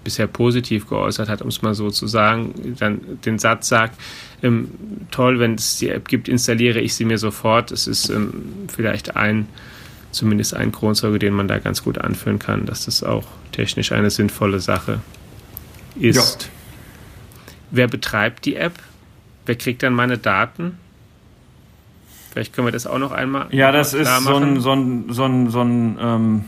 bisher 0.03 0.27
positiv 0.27 0.87
geäußert 0.87 1.27
hat, 1.27 1.41
um 1.41 1.49
es 1.49 1.61
mal 1.61 1.73
so 1.73 1.89
zu 1.89 2.07
sagen, 2.07 2.75
dann 2.79 3.01
den 3.25 3.39
Satz 3.39 3.67
sagt, 3.67 3.99
ähm, 4.43 4.69
toll, 5.11 5.39
wenn 5.39 5.55
es 5.55 5.79
die 5.79 5.89
App 5.89 6.07
gibt, 6.07 6.29
installiere 6.29 6.79
ich 6.79 6.93
sie 6.93 7.05
mir 7.05 7.17
sofort. 7.17 7.71
Es 7.71 7.87
ist 7.87 8.09
ähm, 8.09 8.67
vielleicht 8.67 9.17
ein 9.17 9.47
zumindest 10.15 10.55
ein 10.55 10.71
Kronzeuge, 10.71 11.19
den 11.19 11.33
man 11.33 11.47
da 11.47 11.59
ganz 11.59 11.83
gut 11.83 11.97
anführen 11.97 12.39
kann, 12.39 12.65
dass 12.65 12.85
das 12.85 13.03
auch 13.03 13.25
technisch 13.51 13.91
eine 13.91 14.09
sinnvolle 14.09 14.59
Sache 14.59 15.01
ist. 15.99 16.43
Ja. 16.43 16.49
Wer 17.71 17.87
betreibt 17.87 18.45
die 18.45 18.55
App? 18.55 18.73
Wer 19.45 19.55
kriegt 19.55 19.83
dann 19.83 19.93
meine 19.93 20.17
Daten? 20.17 20.77
Vielleicht 22.31 22.53
können 22.53 22.67
wir 22.67 22.71
das 22.71 22.87
auch 22.87 22.97
noch 22.97 23.11
einmal. 23.11 23.47
Ja, 23.51 23.71
das 23.71 23.93
ist 23.93 24.09
so 24.23 24.35
ein, 24.35 24.59
so 24.59 24.73
ein, 24.73 25.05
so 25.13 25.23
ein, 25.23 25.49
so 25.49 25.61
ein 25.61 25.97
ähm, 26.01 26.45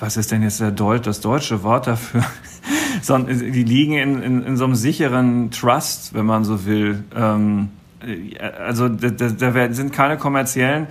was 0.00 0.16
ist 0.16 0.32
denn 0.32 0.42
jetzt 0.42 0.62
Deut 0.76 1.06
das 1.06 1.20
deutsche 1.20 1.62
Wort 1.62 1.86
dafür? 1.86 2.24
so 3.02 3.14
ein, 3.14 3.26
die 3.26 3.62
liegen 3.62 3.94
in, 3.94 4.22
in, 4.22 4.42
in 4.42 4.56
so 4.56 4.64
einem 4.64 4.74
sicheren 4.74 5.50
Trust, 5.50 6.12
wenn 6.12 6.26
man 6.26 6.44
so 6.44 6.66
will. 6.66 7.04
Ähm, 7.14 7.70
äh, 8.04 8.38
also 8.38 8.88
da, 8.88 9.10
da 9.10 9.72
sind 9.72 9.92
keine 9.92 10.18
kommerziellen 10.18 10.88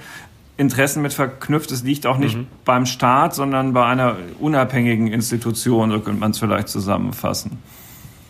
Interessen 0.62 1.02
mit 1.02 1.12
verknüpft. 1.12 1.72
Es 1.72 1.84
liegt 1.84 2.06
auch 2.06 2.18
nicht 2.18 2.38
mhm. 2.38 2.48
beim 2.66 2.86
Staat, 2.86 3.34
sondern 3.34 3.74
bei 3.74 3.84
einer 3.86 4.16
unabhängigen 4.40 5.08
Institution, 5.08 5.92
so 5.92 6.00
könnte 6.00 6.20
man 6.20 6.32
es 6.32 6.40
vielleicht 6.40 6.70
zusammenfassen. 6.70 7.58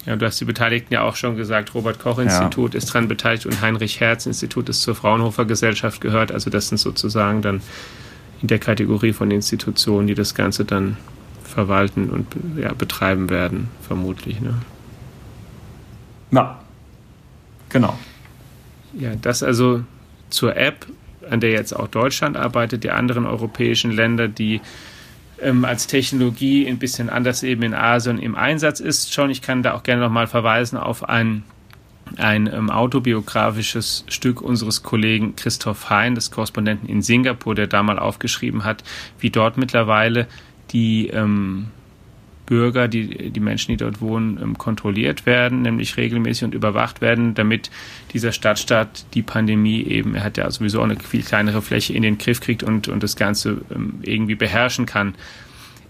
Ja, 0.06 0.16
du 0.16 0.26
hast 0.26 0.40
die 0.40 0.46
Beteiligten 0.46 0.94
ja 0.94 1.02
auch 1.04 1.16
schon 1.18 1.36
gesagt. 1.36 1.76
Robert 1.76 2.00
Koch 2.00 2.18
Institut 2.20 2.74
ja. 2.74 2.78
ist 2.78 2.90
daran 2.90 3.08
beteiligt 3.08 3.46
und 3.46 3.62
Heinrich 3.62 4.00
Herz 4.00 4.26
Institut 4.26 4.70
ist 4.70 4.82
zur 4.82 4.96
Fraunhofer 4.96 5.46
Gesellschaft 5.46 6.00
gehört. 6.00 6.32
Also 6.32 6.50
das 6.50 6.70
sind 6.70 6.78
sozusagen 6.78 7.42
dann 7.42 7.62
in 8.42 8.48
der 8.48 8.60
Kategorie 8.60 9.14
von 9.14 9.30
Institutionen, 9.30 10.08
die 10.08 10.16
das 10.16 10.34
Ganze 10.34 10.66
dann 10.66 10.98
verwalten 11.44 12.10
und 12.10 12.28
ja, 12.58 12.74
betreiben 12.74 13.30
werden, 13.30 13.70
vermutlich. 13.82 14.40
Ne? 14.40 14.56
Ja, 16.32 16.60
genau. 17.70 17.98
Ja, 18.94 19.16
das 19.22 19.44
also 19.44 19.84
zur 20.30 20.56
App 20.56 20.88
an 21.30 21.40
der 21.40 21.52
jetzt 21.52 21.74
auch 21.74 21.88
Deutschland 21.88 22.38
arbeitet, 22.38 22.84
die 22.84 22.92
anderen 22.92 23.26
europäischen 23.26 23.92
Länder, 23.92 24.28
die 24.28 24.62
ähm, 25.42 25.66
als 25.66 25.88
Technologie 25.88 26.68
ein 26.68 26.78
bisschen 26.78 27.10
anders 27.10 27.44
eben 27.44 27.64
in 27.64 27.74
Asien 27.74 28.20
im 28.20 28.36
Einsatz 28.36 28.80
ist. 28.80 29.14
Schon, 29.14 29.30
ich 29.30 29.42
kann 29.42 29.64
da 29.64 29.74
auch 29.74 29.84
gerne 29.84 30.02
nochmal 30.02 30.28
verweisen 30.28 30.78
auf 30.78 31.08
ein, 31.08 31.44
ein 32.18 32.48
ähm, 32.48 32.70
autobiografisches 32.70 34.06
Stück 34.08 34.42
unseres 34.42 34.84
Kollegen 34.84 35.36
Christoph 35.36 35.90
Hein, 35.90 36.16
des 36.16 36.32
Korrespondenten 36.32 36.88
in 36.88 37.02
Singapur, 37.02 37.56
der 37.56 37.68
da 37.68 37.84
mal 37.84 38.00
aufgeschrieben 38.00 38.64
hat, 38.64 38.84
wie 39.20 39.30
dort 39.30 39.58
mittlerweile 39.58 40.28
die 40.72 41.08
ähm, 41.08 41.68
Bürger, 42.52 42.90
die, 42.90 43.30
die 43.30 43.40
Menschen, 43.40 43.72
die 43.72 43.78
dort 43.78 44.02
wohnen, 44.02 44.38
ähm, 44.44 44.58
kontrolliert 44.58 45.26
werden, 45.26 45.62
nämlich 45.62 45.96
regelmäßig 45.96 46.44
und 46.44 46.54
überwacht 46.54 47.00
werden, 47.00 47.34
damit 47.34 47.72
dieser 48.12 48.34
Stadtstaat 48.34 49.06
die 49.14 49.22
Pandemie 49.22 49.84
eben, 49.84 50.16
er 50.16 50.26
hat 50.26 50.36
ja 50.36 50.52
sowieso 50.52 50.82
auch 50.82 50.84
eine 50.84 51.00
viel 51.00 51.24
kleinere 51.24 51.62
Fläche 51.62 51.94
in 51.94 52.02
den 52.02 52.18
Griff 52.18 52.42
kriegt 52.42 52.62
und, 52.62 52.90
und 52.90 53.04
das 53.04 53.16
Ganze 53.16 53.62
ähm, 53.74 54.00
irgendwie 54.02 54.36
beherrschen 54.36 54.86
kann. 54.86 55.16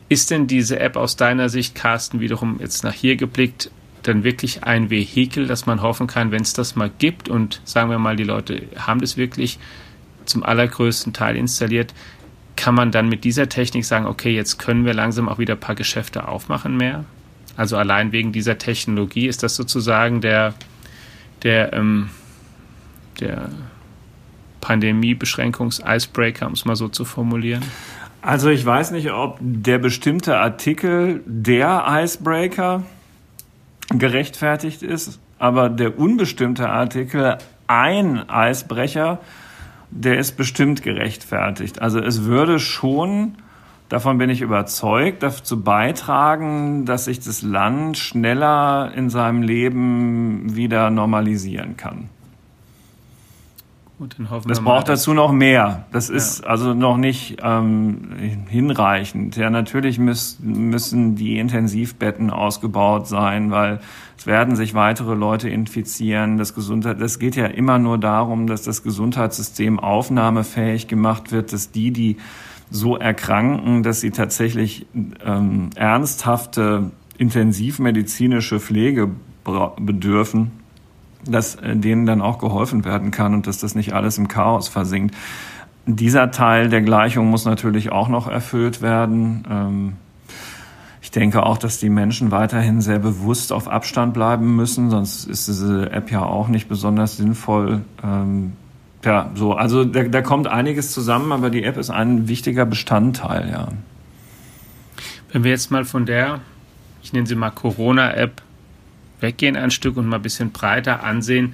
Ist 0.07 0.29
denn 0.29 0.45
diese 0.45 0.79
App 0.79 0.97
aus 0.97 1.15
deiner 1.15 1.49
Sicht, 1.49 1.73
Carsten, 1.73 2.19
wiederum 2.19 2.59
jetzt 2.59 2.83
nach 2.83 2.93
hier 2.93 3.15
geblickt, 3.15 3.71
dann 4.03 4.23
wirklich 4.23 4.63
ein 4.63 4.91
Vehikel, 4.91 5.47
dass 5.47 5.65
man 5.65 5.81
hoffen 5.81 6.05
kann, 6.05 6.29
wenn 6.29 6.43
es 6.43 6.53
das 6.53 6.75
mal 6.75 6.91
gibt 6.95 7.27
und 7.27 7.59
sagen 7.63 7.89
wir 7.89 7.97
mal, 7.97 8.17
die 8.17 8.23
Leute 8.23 8.61
haben 8.77 9.01
das 9.01 9.17
wirklich 9.17 9.57
zum 10.25 10.43
allergrößten 10.43 11.11
Teil 11.11 11.37
installiert, 11.37 11.95
kann 12.61 12.75
man 12.75 12.91
dann 12.91 13.09
mit 13.09 13.23
dieser 13.23 13.49
Technik 13.49 13.85
sagen, 13.85 14.05
okay, 14.05 14.35
jetzt 14.35 14.59
können 14.59 14.85
wir 14.85 14.93
langsam 14.93 15.27
auch 15.27 15.39
wieder 15.39 15.55
ein 15.55 15.59
paar 15.59 15.73
Geschäfte 15.73 16.27
aufmachen 16.27 16.77
mehr? 16.77 17.05
Also 17.57 17.75
allein 17.75 18.11
wegen 18.11 18.31
dieser 18.31 18.59
Technologie 18.59 19.25
ist 19.25 19.41
das 19.41 19.55
sozusagen 19.55 20.21
der, 20.21 20.53
der, 21.41 21.73
ähm, 21.73 22.11
der 23.19 23.49
Pandemie-Beschränkungs-Icebreaker, 24.61 26.45
um 26.45 26.53
es 26.53 26.63
mal 26.63 26.75
so 26.75 26.87
zu 26.87 27.03
formulieren? 27.03 27.63
Also 28.21 28.49
ich 28.49 28.63
weiß 28.63 28.91
nicht, 28.91 29.11
ob 29.11 29.39
der 29.41 29.79
bestimmte 29.79 30.37
Artikel 30.37 31.23
der 31.25 31.85
Icebreaker 31.87 32.83
gerechtfertigt 33.89 34.83
ist, 34.83 35.19
aber 35.39 35.67
der 35.67 35.97
unbestimmte 35.97 36.69
Artikel 36.69 37.39
ein 37.65 38.29
Eisbrecher, 38.29 39.19
der 39.91 40.17
ist 40.17 40.37
bestimmt 40.37 40.83
gerechtfertigt. 40.83 41.81
Also 41.81 41.99
es 41.99 42.23
würde 42.23 42.59
schon, 42.59 43.35
davon 43.89 44.17
bin 44.17 44.29
ich 44.29 44.41
überzeugt, 44.41 45.21
dazu 45.21 45.61
beitragen, 45.61 46.85
dass 46.85 47.05
sich 47.05 47.19
das 47.19 47.41
Land 47.41 47.97
schneller 47.97 48.91
in 48.95 49.09
seinem 49.09 49.43
Leben 49.43 50.55
wieder 50.55 50.89
normalisieren 50.89 51.77
kann. 51.77 52.09
Gut, 54.01 54.15
dann 54.17 54.31
hoffen 54.31 54.47
das 54.49 54.57
wir 54.57 54.63
braucht 54.63 54.87
mal, 54.87 54.93
dazu 54.93 55.13
noch 55.13 55.31
mehr. 55.31 55.85
Das 55.91 56.09
ja. 56.09 56.15
ist 56.15 56.41
also 56.41 56.73
noch 56.73 56.97
nicht 56.97 57.37
ähm, 57.43 58.47
hinreichend. 58.49 59.35
Ja, 59.35 59.51
natürlich 59.51 59.99
müß, 59.99 60.39
müssen 60.41 61.13
die 61.13 61.37
Intensivbetten 61.37 62.31
ausgebaut 62.31 63.07
sein, 63.07 63.51
weil 63.51 63.79
es 64.17 64.25
werden 64.25 64.55
sich 64.55 64.73
weitere 64.73 65.13
Leute 65.13 65.49
infizieren. 65.49 66.37
Das 66.37 66.55
Gesundheit, 66.55 66.99
das 66.99 67.19
geht 67.19 67.35
ja 67.35 67.45
immer 67.45 67.77
nur 67.77 67.99
darum, 67.99 68.47
dass 68.47 68.63
das 68.63 68.81
Gesundheitssystem 68.81 69.79
aufnahmefähig 69.79 70.87
gemacht 70.87 71.31
wird, 71.31 71.53
dass 71.53 71.69
die, 71.69 71.91
die 71.91 72.17
so 72.71 72.97
erkranken, 72.97 73.83
dass 73.83 74.01
sie 74.01 74.09
tatsächlich 74.09 74.87
ähm, 75.23 75.69
ernsthafte 75.75 76.89
intensivmedizinische 77.19 78.59
Pflege 78.59 79.11
bedürfen, 79.79 80.60
dass 81.25 81.55
äh, 81.55 81.75
denen 81.75 82.05
dann 82.05 82.21
auch 82.21 82.37
geholfen 82.37 82.85
werden 82.85 83.11
kann 83.11 83.33
und 83.33 83.47
dass 83.47 83.59
das 83.59 83.75
nicht 83.75 83.93
alles 83.93 84.17
im 84.17 84.27
Chaos 84.27 84.67
versinkt. 84.67 85.15
Dieser 85.85 86.31
Teil 86.31 86.69
der 86.69 86.81
Gleichung 86.81 87.29
muss 87.29 87.45
natürlich 87.45 87.91
auch 87.91 88.07
noch 88.07 88.27
erfüllt 88.27 88.81
werden. 88.81 89.43
Ähm, 89.49 89.93
ich 91.01 91.09
denke 91.09 91.43
auch, 91.43 91.57
dass 91.57 91.79
die 91.79 91.89
Menschen 91.89 92.31
weiterhin 92.31 92.79
sehr 92.79 92.99
bewusst 92.99 93.51
auf 93.51 93.67
Abstand 93.67 94.13
bleiben 94.13 94.55
müssen, 94.55 94.89
sonst 94.89 95.25
ist 95.25 95.47
diese 95.47 95.91
App 95.91 96.11
ja 96.11 96.23
auch 96.23 96.47
nicht 96.47 96.69
besonders 96.69 97.17
sinnvoll. 97.17 97.81
Ähm, 98.03 98.53
ja, 99.03 99.31
so, 99.33 99.53
also 99.53 99.83
da, 99.83 100.03
da 100.03 100.21
kommt 100.21 100.47
einiges 100.47 100.91
zusammen, 100.91 101.31
aber 101.31 101.49
die 101.49 101.63
App 101.63 101.77
ist 101.77 101.89
ein 101.89 102.27
wichtiger 102.27 102.65
Bestandteil, 102.65 103.49
ja. 103.49 103.69
Wenn 105.31 105.43
wir 105.43 105.51
jetzt 105.51 105.71
mal 105.71 105.85
von 105.85 106.05
der, 106.05 106.39
ich 107.01 107.13
nenne 107.13 107.25
sie 107.25 107.35
mal 107.35 107.49
Corona-App, 107.49 108.41
weggehen 109.21 109.55
ein 109.55 109.71
Stück 109.71 109.97
und 109.97 110.07
mal 110.07 110.17
ein 110.17 110.21
bisschen 110.21 110.51
breiter 110.51 111.03
ansehen, 111.03 111.53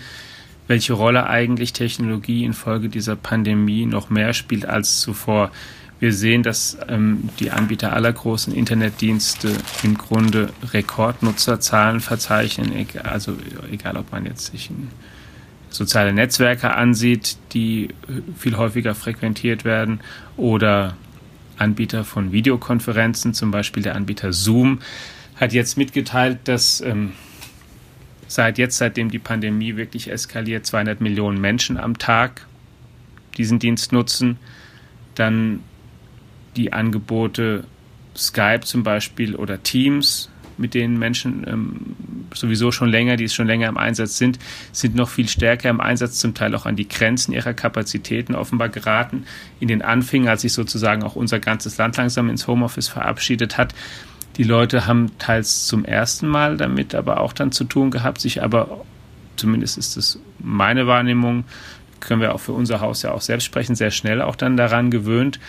welche 0.67 0.93
Rolle 0.93 1.27
eigentlich 1.27 1.73
Technologie 1.73 2.43
infolge 2.43 2.89
dieser 2.89 3.15
Pandemie 3.15 3.85
noch 3.85 4.09
mehr 4.09 4.33
spielt 4.33 4.65
als 4.65 4.99
zuvor. 4.99 5.51
Wir 5.99 6.13
sehen, 6.13 6.43
dass 6.43 6.77
ähm, 6.89 7.29
die 7.39 7.51
Anbieter 7.51 7.93
aller 7.93 8.13
großen 8.13 8.53
Internetdienste 8.53 9.51
im 9.83 9.97
Grunde 9.97 10.49
Rekordnutzerzahlen 10.71 12.01
verzeichnen. 12.01 12.71
Also 13.03 13.35
egal, 13.71 13.97
ob 13.97 14.11
man 14.11 14.25
jetzt 14.25 14.51
sich 14.51 14.69
soziale 15.69 16.13
Netzwerke 16.13 16.73
ansieht, 16.73 17.37
die 17.53 17.89
viel 18.37 18.57
häufiger 18.57 18.93
frequentiert 18.93 19.65
werden, 19.65 20.01
oder 20.35 20.95
Anbieter 21.57 22.03
von 22.03 22.31
Videokonferenzen, 22.31 23.33
zum 23.33 23.51
Beispiel 23.51 23.83
der 23.83 23.95
Anbieter 23.95 24.33
Zoom, 24.33 24.79
hat 25.35 25.53
jetzt 25.53 25.77
mitgeteilt, 25.77 26.39
dass 26.45 26.81
ähm, 26.81 27.13
seit 28.27 28.57
jetzt, 28.57 28.77
seitdem 28.77 29.09
die 29.09 29.19
Pandemie 29.19 29.75
wirklich 29.75 30.11
eskaliert, 30.11 30.65
200 30.65 31.01
Millionen 31.01 31.39
Menschen 31.39 31.77
am 31.77 31.97
Tag 31.97 32.45
diesen 33.37 33.59
Dienst 33.59 33.91
nutzen. 33.91 34.37
Dann 35.15 35.61
die 36.55 36.73
Angebote 36.73 37.63
Skype 38.15 38.61
zum 38.61 38.83
Beispiel 38.83 39.35
oder 39.35 39.61
Teams, 39.61 40.29
mit 40.57 40.73
denen 40.73 40.97
Menschen 40.97 41.45
ähm, 41.47 41.95
sowieso 42.33 42.71
schon 42.71 42.89
länger, 42.89 43.15
die 43.15 43.25
es 43.25 43.33
schon 43.33 43.47
länger 43.47 43.67
im 43.67 43.77
Einsatz 43.77 44.17
sind, 44.17 44.39
sind 44.71 44.95
noch 44.95 45.09
viel 45.09 45.29
stärker 45.29 45.69
im 45.69 45.79
Einsatz, 45.79 46.17
zum 46.19 46.33
Teil 46.33 46.55
auch 46.55 46.65
an 46.65 46.75
die 46.75 46.87
Grenzen 46.87 47.31
ihrer 47.31 47.53
Kapazitäten 47.53 48.33
offenbar 48.33 48.69
geraten. 48.69 49.25
In 49.59 49.67
den 49.67 49.83
Anfängen, 49.83 50.27
als 50.27 50.41
sich 50.41 50.53
sozusagen 50.53 51.03
auch 51.03 51.15
unser 51.15 51.39
ganzes 51.39 51.77
Land 51.77 51.97
langsam 51.97 52.29
ins 52.29 52.47
Homeoffice 52.47 52.87
verabschiedet 52.87 53.57
hat, 53.57 53.75
die 54.37 54.43
Leute 54.43 54.85
haben 54.85 55.17
teils 55.17 55.65
zum 55.65 55.83
ersten 55.83 56.27
Mal 56.27 56.57
damit 56.57 56.93
aber 56.93 57.19
auch 57.21 57.33
dann 57.33 57.51
zu 57.51 57.63
tun 57.63 57.89
gehabt, 57.89 58.21
sich 58.21 58.43
aber, 58.43 58.85
zumindest 59.35 59.77
ist 59.77 59.97
es 59.97 60.19
meine 60.39 60.85
Wahrnehmung, 60.85 61.43
können 61.99 62.21
wir 62.21 62.35
auch 62.35 62.39
für 62.39 62.53
unser 62.53 62.79
Haus 62.79 63.01
ja 63.01 63.11
auch 63.11 63.21
selbst 63.21 63.45
sprechen, 63.45 63.75
sehr 63.75 63.89
schnell 63.89 64.21
auch 64.21 64.35
dann 64.35 64.55
daran 64.55 64.91
gewöhnt. 64.91 65.39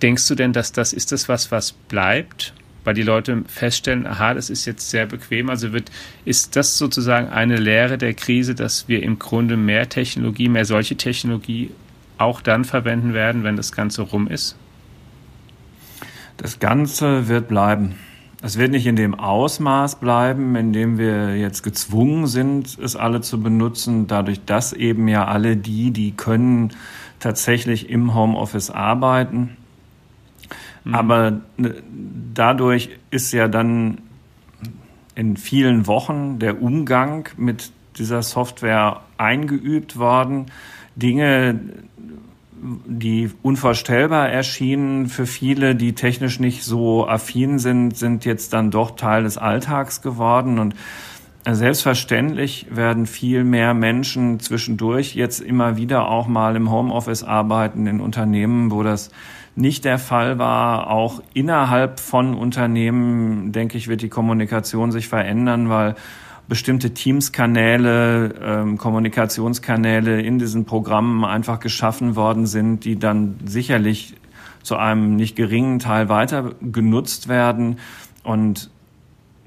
Denkst 0.00 0.26
du 0.28 0.34
denn, 0.34 0.54
dass 0.54 0.72
das 0.72 0.94
ist 0.94 1.12
das 1.12 1.28
was, 1.28 1.52
was 1.52 1.72
bleibt? 1.72 2.54
Weil 2.84 2.94
die 2.94 3.02
Leute 3.02 3.42
feststellen, 3.48 4.06
aha, 4.06 4.32
das 4.32 4.48
ist 4.48 4.64
jetzt 4.64 4.88
sehr 4.88 5.04
bequem. 5.04 5.50
Also 5.50 5.74
wird, 5.74 5.90
ist 6.24 6.56
das 6.56 6.78
sozusagen 6.78 7.28
eine 7.28 7.56
Lehre 7.56 7.98
der 7.98 8.14
Krise, 8.14 8.54
dass 8.54 8.88
wir 8.88 9.02
im 9.02 9.18
Grunde 9.18 9.58
mehr 9.58 9.90
Technologie, 9.90 10.48
mehr 10.48 10.64
solche 10.64 10.96
Technologie 10.96 11.70
auch 12.16 12.40
dann 12.40 12.64
verwenden 12.64 13.12
werden, 13.12 13.44
wenn 13.44 13.56
das 13.56 13.72
Ganze 13.72 14.02
rum 14.02 14.28
ist? 14.28 14.56
Das 16.38 16.60
Ganze 16.60 17.28
wird 17.28 17.48
bleiben. 17.48 17.96
Es 18.40 18.56
wird 18.56 18.70
nicht 18.70 18.86
in 18.86 18.94
dem 18.94 19.18
Ausmaß 19.18 19.96
bleiben, 19.96 20.54
in 20.54 20.72
dem 20.72 20.96
wir 20.96 21.36
jetzt 21.36 21.64
gezwungen 21.64 22.28
sind, 22.28 22.78
es 22.78 22.94
alle 22.94 23.20
zu 23.20 23.42
benutzen, 23.42 24.06
dadurch, 24.06 24.44
dass 24.44 24.72
eben 24.72 25.08
ja 25.08 25.26
alle 25.26 25.56
die, 25.56 25.90
die 25.90 26.12
können, 26.12 26.70
tatsächlich 27.18 27.90
im 27.90 28.14
Homeoffice 28.14 28.70
arbeiten. 28.70 29.56
Mhm. 30.84 30.94
Aber 30.94 31.40
ne, 31.56 31.82
dadurch 32.32 32.90
ist 33.10 33.32
ja 33.32 33.48
dann 33.48 33.98
in 35.16 35.36
vielen 35.36 35.88
Wochen 35.88 36.38
der 36.38 36.62
Umgang 36.62 37.28
mit 37.36 37.72
dieser 37.96 38.22
Software 38.22 39.00
eingeübt 39.16 39.98
worden. 39.98 40.46
Dinge, 40.94 41.58
die 42.86 43.30
unvorstellbar 43.42 44.28
erschienen 44.28 45.06
für 45.06 45.26
viele, 45.26 45.74
die 45.74 45.94
technisch 45.94 46.40
nicht 46.40 46.64
so 46.64 47.08
affin 47.08 47.58
sind, 47.58 47.96
sind 47.96 48.24
jetzt 48.24 48.52
dann 48.52 48.70
doch 48.70 48.96
Teil 48.96 49.22
des 49.22 49.38
Alltags 49.38 50.02
geworden 50.02 50.58
und 50.58 50.74
Selbstverständlich 51.50 52.66
werden 52.68 53.06
viel 53.06 53.42
mehr 53.42 53.72
Menschen 53.72 54.38
zwischendurch 54.38 55.14
jetzt 55.14 55.40
immer 55.40 55.78
wieder 55.78 56.08
auch 56.08 56.26
mal 56.26 56.56
im 56.56 56.70
Homeoffice 56.70 57.24
arbeiten 57.24 57.86
in 57.86 58.00
Unternehmen, 58.00 58.70
wo 58.70 58.82
das 58.82 59.10
nicht 59.56 59.86
der 59.86 59.98
Fall 59.98 60.38
war. 60.38 60.90
Auch 60.90 61.22
innerhalb 61.32 62.00
von 62.00 62.34
Unternehmen, 62.34 63.50
denke 63.52 63.78
ich, 63.78 63.88
wird 63.88 64.02
die 64.02 64.10
Kommunikation 64.10 64.92
sich 64.92 65.08
verändern, 65.08 65.70
weil 65.70 65.94
bestimmte 66.48 66.94
Teams-Kanäle, 66.94 68.34
ähm, 68.42 68.78
Kommunikationskanäle 68.78 70.22
in 70.22 70.38
diesen 70.38 70.64
Programmen 70.64 71.24
einfach 71.24 71.60
geschaffen 71.60 72.16
worden 72.16 72.46
sind, 72.46 72.84
die 72.84 72.98
dann 72.98 73.36
sicherlich 73.44 74.14
zu 74.62 74.76
einem 74.76 75.16
nicht 75.16 75.36
geringen 75.36 75.78
Teil 75.78 76.08
weiter 76.08 76.54
genutzt 76.60 77.28
werden. 77.28 77.76
Und 78.22 78.70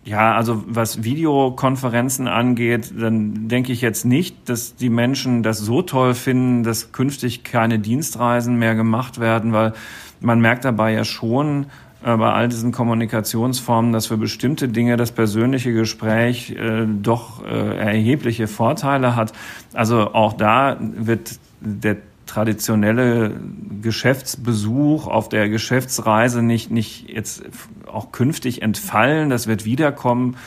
ja, 0.04 0.34
also 0.36 0.64
was 0.68 1.04
Videokonferenzen 1.04 2.28
angeht, 2.28 2.94
dann 2.98 3.48
denke 3.48 3.72
ich 3.72 3.82
jetzt 3.82 4.06
nicht, 4.06 4.50
dass 4.50 4.76
die 4.76 4.90
Menschen 4.90 5.44
das 5.44 5.60
so 5.60 5.82
toll 5.82 6.14
finden, 6.14 6.64
dass 6.64 6.92
künftig 6.92 7.44
keine 7.44 7.78
Dienstreisen 7.78 8.56
mehr 8.58 8.76
gemacht 8.76 9.20
werden, 9.20 9.54
weil 9.54 9.74
man 10.20 10.40
merkt 10.40 10.66
dabei 10.66 10.94
ja 10.94 11.04
schon, 11.04 11.68
bei 12.02 12.34
all 12.34 12.48
diesen 12.48 12.72
Kommunikationsformen, 12.72 13.92
dass 13.92 14.08
für 14.08 14.18
bestimmte 14.18 14.68
Dinge 14.68 14.98
das 14.98 15.12
persönliche 15.12 15.72
Gespräch 15.72 16.52
äh, 16.52 16.86
doch 16.88 17.46
äh, 17.46 17.78
erhebliche 17.78 18.48
Vorteile 18.48 19.16
hat. 19.16 19.34
Also 19.74 20.14
auch 20.14 20.34
da 20.34 20.78
wird 20.80 21.40
der 21.60 21.98
traditionelle 22.26 23.34
Geschäftsbesuch 23.82 25.08
auf 25.08 25.30
der 25.30 25.50
Geschäftsreise 25.50 26.42
nicht, 26.42 26.72
nicht 26.72 27.10
jetzt 27.10 27.44
auch 27.86 28.12
künftig 28.12 28.62
entfallen. 28.62 29.30
Das 29.30 29.48
wird 29.48 29.66
wiederkommen. 29.66 30.38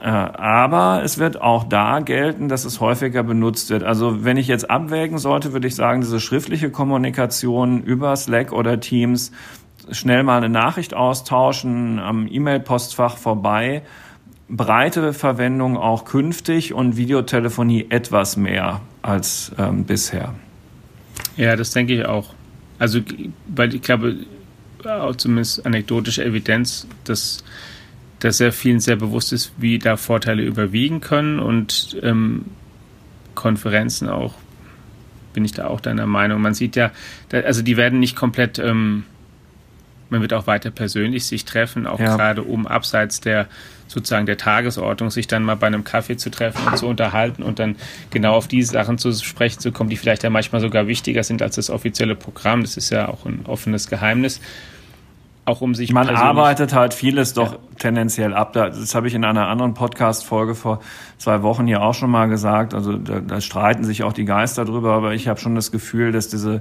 Äh, 0.00 0.06
aber 0.08 1.02
es 1.02 1.18
wird 1.18 1.40
auch 1.40 1.64
da 1.64 2.00
gelten, 2.00 2.48
dass 2.48 2.64
es 2.64 2.80
häufiger 2.80 3.22
benutzt 3.22 3.70
wird. 3.70 3.84
Also 3.84 4.24
wenn 4.24 4.36
ich 4.36 4.48
jetzt 4.48 4.70
abwägen 4.70 5.18
sollte, 5.18 5.52
würde 5.52 5.66
ich 5.66 5.74
sagen, 5.74 6.00
diese 6.00 6.20
schriftliche 6.20 6.70
Kommunikation 6.70 7.82
über 7.82 8.14
Slack 8.16 8.52
oder 8.52 8.80
Teams 8.80 9.32
schnell 9.90 10.22
mal 10.22 10.38
eine 10.38 10.48
Nachricht 10.48 10.94
austauschen, 10.94 11.98
am 11.98 12.28
E-Mail-Postfach 12.30 13.16
vorbei. 13.16 13.82
Breite 14.48 15.12
Verwendung 15.12 15.76
auch 15.76 16.04
künftig 16.04 16.72
und 16.72 16.96
Videotelefonie 16.96 17.86
etwas 17.90 18.36
mehr 18.36 18.80
als 19.02 19.52
ähm, 19.58 19.84
bisher. 19.84 20.34
Ja, 21.36 21.54
das 21.54 21.70
denke 21.70 21.94
ich 21.94 22.06
auch. 22.06 22.34
Also, 22.78 23.00
weil 23.48 23.74
ich 23.74 23.82
glaube, 23.82 24.16
zumindest 25.16 25.66
anekdotische 25.66 26.24
Evidenz, 26.24 26.86
dass, 27.04 27.44
dass 28.20 28.38
sehr 28.38 28.52
vielen 28.52 28.80
sehr 28.80 28.96
bewusst 28.96 29.32
ist, 29.32 29.52
wie 29.58 29.78
da 29.78 29.96
Vorteile 29.96 30.42
überwiegen 30.42 31.00
können 31.00 31.40
und 31.40 31.96
ähm, 32.02 32.46
Konferenzen 33.34 34.08
auch, 34.08 34.34
bin 35.32 35.44
ich 35.44 35.52
da 35.52 35.66
auch 35.66 35.80
deiner 35.80 36.06
Meinung. 36.06 36.40
Man 36.40 36.54
sieht 36.54 36.76
ja, 36.76 36.90
also 37.30 37.62
die 37.62 37.76
werden 37.76 38.00
nicht 38.00 38.16
komplett, 38.16 38.58
ähm, 38.58 39.04
man 40.10 40.20
wird 40.20 40.32
auch 40.32 40.46
weiter 40.46 40.70
persönlich 40.70 41.26
sich 41.26 41.44
treffen, 41.44 41.86
auch 41.86 42.00
ja. 42.00 42.16
gerade 42.16 42.42
um 42.42 42.66
abseits 42.66 43.20
der 43.20 43.48
sozusagen 43.88 44.26
der 44.26 44.36
Tagesordnung, 44.36 45.10
sich 45.10 45.26
dann 45.26 45.42
mal 45.42 45.56
bei 45.56 45.66
einem 45.66 45.82
Kaffee 45.82 46.16
zu 46.16 46.30
treffen 46.30 46.66
und 46.66 46.76
zu 46.76 46.86
unterhalten 46.86 47.42
und 47.42 47.58
dann 47.58 47.76
genau 48.10 48.34
auf 48.34 48.46
die 48.46 48.62
Sachen 48.62 48.98
zu 48.98 49.12
sprechen 49.12 49.60
zu 49.60 49.72
kommen, 49.72 49.90
die 49.90 49.96
vielleicht 49.96 50.22
ja 50.22 50.30
manchmal 50.30 50.60
sogar 50.60 50.86
wichtiger 50.86 51.24
sind 51.24 51.42
als 51.42 51.56
das 51.56 51.70
offizielle 51.70 52.14
Programm. 52.14 52.62
Das 52.62 52.76
ist 52.76 52.90
ja 52.90 53.08
auch 53.08 53.24
ein 53.24 53.46
offenes 53.46 53.88
Geheimnis. 53.88 54.40
Auch 55.46 55.62
um 55.62 55.74
sich 55.74 55.94
Man 55.94 56.10
arbeitet 56.10 56.74
halt 56.74 56.92
vieles 56.92 57.32
doch 57.32 57.52
ja. 57.52 57.58
tendenziell 57.78 58.34
ab. 58.34 58.52
Das 58.52 58.94
habe 58.94 59.08
ich 59.08 59.14
in 59.14 59.24
einer 59.24 59.48
anderen 59.48 59.72
Podcast-Folge 59.72 60.54
vor 60.54 60.80
zwei 61.16 61.40
Wochen 61.40 61.66
hier 61.66 61.80
auch 61.80 61.94
schon 61.94 62.10
mal 62.10 62.26
gesagt. 62.26 62.74
Also 62.74 62.98
da, 62.98 63.20
da 63.20 63.40
streiten 63.40 63.82
sich 63.84 64.02
auch 64.02 64.12
die 64.12 64.26
Geister 64.26 64.66
drüber, 64.66 64.92
aber 64.92 65.14
ich 65.14 65.26
habe 65.26 65.40
schon 65.40 65.54
das 65.54 65.72
Gefühl, 65.72 66.12
dass 66.12 66.28
diese 66.28 66.60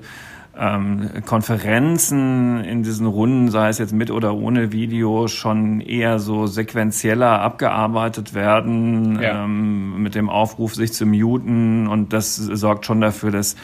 ähm, 0.59 1.09
Konferenzen 1.25 2.63
in 2.63 2.83
diesen 2.83 3.05
Runden, 3.05 3.49
sei 3.49 3.69
es 3.69 3.77
jetzt 3.77 3.93
mit 3.93 4.11
oder 4.11 4.35
ohne 4.35 4.71
Video, 4.71 5.27
schon 5.27 5.81
eher 5.81 6.19
so 6.19 6.47
sequenzieller 6.47 7.41
abgearbeitet 7.41 8.33
werden, 8.33 9.19
ja. 9.21 9.43
ähm, 9.43 10.01
mit 10.01 10.15
dem 10.15 10.29
Aufruf, 10.29 10.75
sich 10.75 10.93
zu 10.93 11.05
muten. 11.05 11.87
Und 11.87 12.13
das 12.13 12.35
sorgt 12.35 12.85
schon 12.85 13.01
dafür, 13.01 13.31
dass 13.31 13.55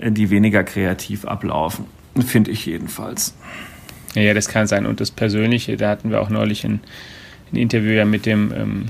die 0.00 0.30
weniger 0.30 0.64
kreativ 0.64 1.24
ablaufen. 1.24 1.86
Finde 2.26 2.50
ich 2.50 2.66
jedenfalls. 2.66 3.34
Ja, 4.14 4.34
das 4.34 4.48
kann 4.48 4.66
sein. 4.66 4.86
Und 4.86 5.00
das 5.00 5.10
Persönliche, 5.10 5.76
da 5.76 5.90
hatten 5.90 6.10
wir 6.10 6.20
auch 6.20 6.30
neulich 6.30 6.64
ein, 6.64 6.80
ein 7.52 7.56
Interview 7.56 7.92
ja 7.92 8.04
mit 8.04 8.26
dem, 8.26 8.52
ähm, 8.52 8.86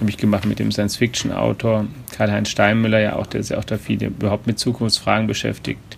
habe 0.00 0.10
ich 0.10 0.16
gemacht 0.16 0.46
mit 0.46 0.58
dem 0.58 0.70
Science-Fiction-Autor 0.70 1.86
Karl-Heinz 2.16 2.50
Steinmüller, 2.50 3.00
ja 3.00 3.16
auch, 3.16 3.26
der 3.26 3.42
sich 3.42 3.56
auch 3.56 3.64
da 3.64 3.76
viel 3.76 4.02
überhaupt 4.02 4.46
mit 4.46 4.58
Zukunftsfragen 4.58 5.26
beschäftigt 5.26 5.96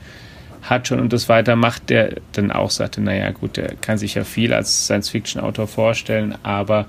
hat 0.69 0.89
schon 0.89 1.01
und 1.01 1.13
das 1.13 1.29
weitermacht, 1.29 1.91
der 1.91 2.17
dann 2.33 2.51
auch 2.51 2.71
sagte, 2.71 3.01
naja 3.01 3.31
gut, 3.31 3.57
der 3.57 3.75
kann 3.77 3.99
sich 3.99 4.15
ja 4.15 4.25
viel 4.25 4.53
als 4.53 4.85
Science-Fiction-Autor 4.87 5.67
vorstellen, 5.67 6.37
aber 6.43 6.87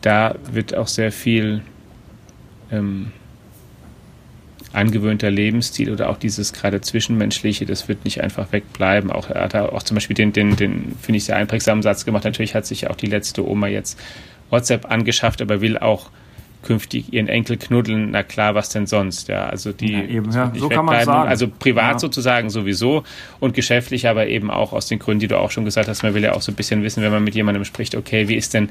da 0.00 0.34
wird 0.50 0.74
auch 0.74 0.88
sehr 0.88 1.12
viel 1.12 1.62
ähm, 2.70 3.12
angewöhnter 4.72 5.30
Lebensstil 5.30 5.90
oder 5.90 6.10
auch 6.10 6.18
dieses 6.18 6.52
gerade 6.52 6.80
Zwischenmenschliche, 6.80 7.64
das 7.64 7.88
wird 7.88 8.04
nicht 8.04 8.22
einfach 8.22 8.52
wegbleiben. 8.52 9.10
Auch, 9.10 9.30
er 9.30 9.44
hat 9.44 9.54
auch 9.54 9.82
zum 9.82 9.94
Beispiel 9.94 10.14
den, 10.14 10.32
den, 10.32 10.56
den 10.56 10.96
finde 11.00 11.18
ich, 11.18 11.24
sehr 11.24 11.36
einprägsamen 11.36 11.82
Satz 11.82 12.04
gemacht. 12.04 12.24
Natürlich 12.24 12.54
hat 12.54 12.66
sich 12.66 12.90
auch 12.90 12.96
die 12.96 13.06
letzte 13.06 13.46
Oma 13.46 13.68
jetzt 13.68 13.98
WhatsApp 14.50 14.90
angeschafft, 14.90 15.40
aber 15.40 15.60
will 15.60 15.78
auch 15.78 16.10
künftig 16.64 17.12
ihren 17.12 17.28
Enkel 17.28 17.56
knuddeln, 17.56 18.10
na 18.10 18.22
klar, 18.22 18.54
was 18.54 18.70
denn 18.70 18.86
sonst? 18.86 19.28
Ja, 19.28 19.46
also 19.46 19.72
die 19.72 19.92
ja, 19.92 20.04
eben, 20.04 20.32
ja. 20.32 20.52
so 20.56 20.68
kann 20.68 20.84
man 20.84 21.04
sagen. 21.04 21.28
Also 21.28 21.46
privat 21.48 21.92
ja. 21.92 21.98
sozusagen 22.00 22.50
sowieso 22.50 23.04
und 23.38 23.54
geschäftlich 23.54 24.08
aber 24.08 24.26
eben 24.26 24.50
auch 24.50 24.72
aus 24.72 24.88
den 24.88 24.98
Gründen, 24.98 25.20
die 25.20 25.28
du 25.28 25.38
auch 25.38 25.50
schon 25.50 25.64
gesagt 25.64 25.88
hast. 25.88 26.02
Man 26.02 26.14
will 26.14 26.22
ja 26.22 26.32
auch 26.32 26.42
so 26.42 26.50
ein 26.50 26.56
bisschen 26.56 26.82
wissen, 26.82 27.02
wenn 27.02 27.12
man 27.12 27.22
mit 27.22 27.34
jemandem 27.34 27.64
spricht, 27.64 27.94
okay, 27.94 28.28
wie 28.28 28.34
ist 28.34 28.54
denn 28.54 28.68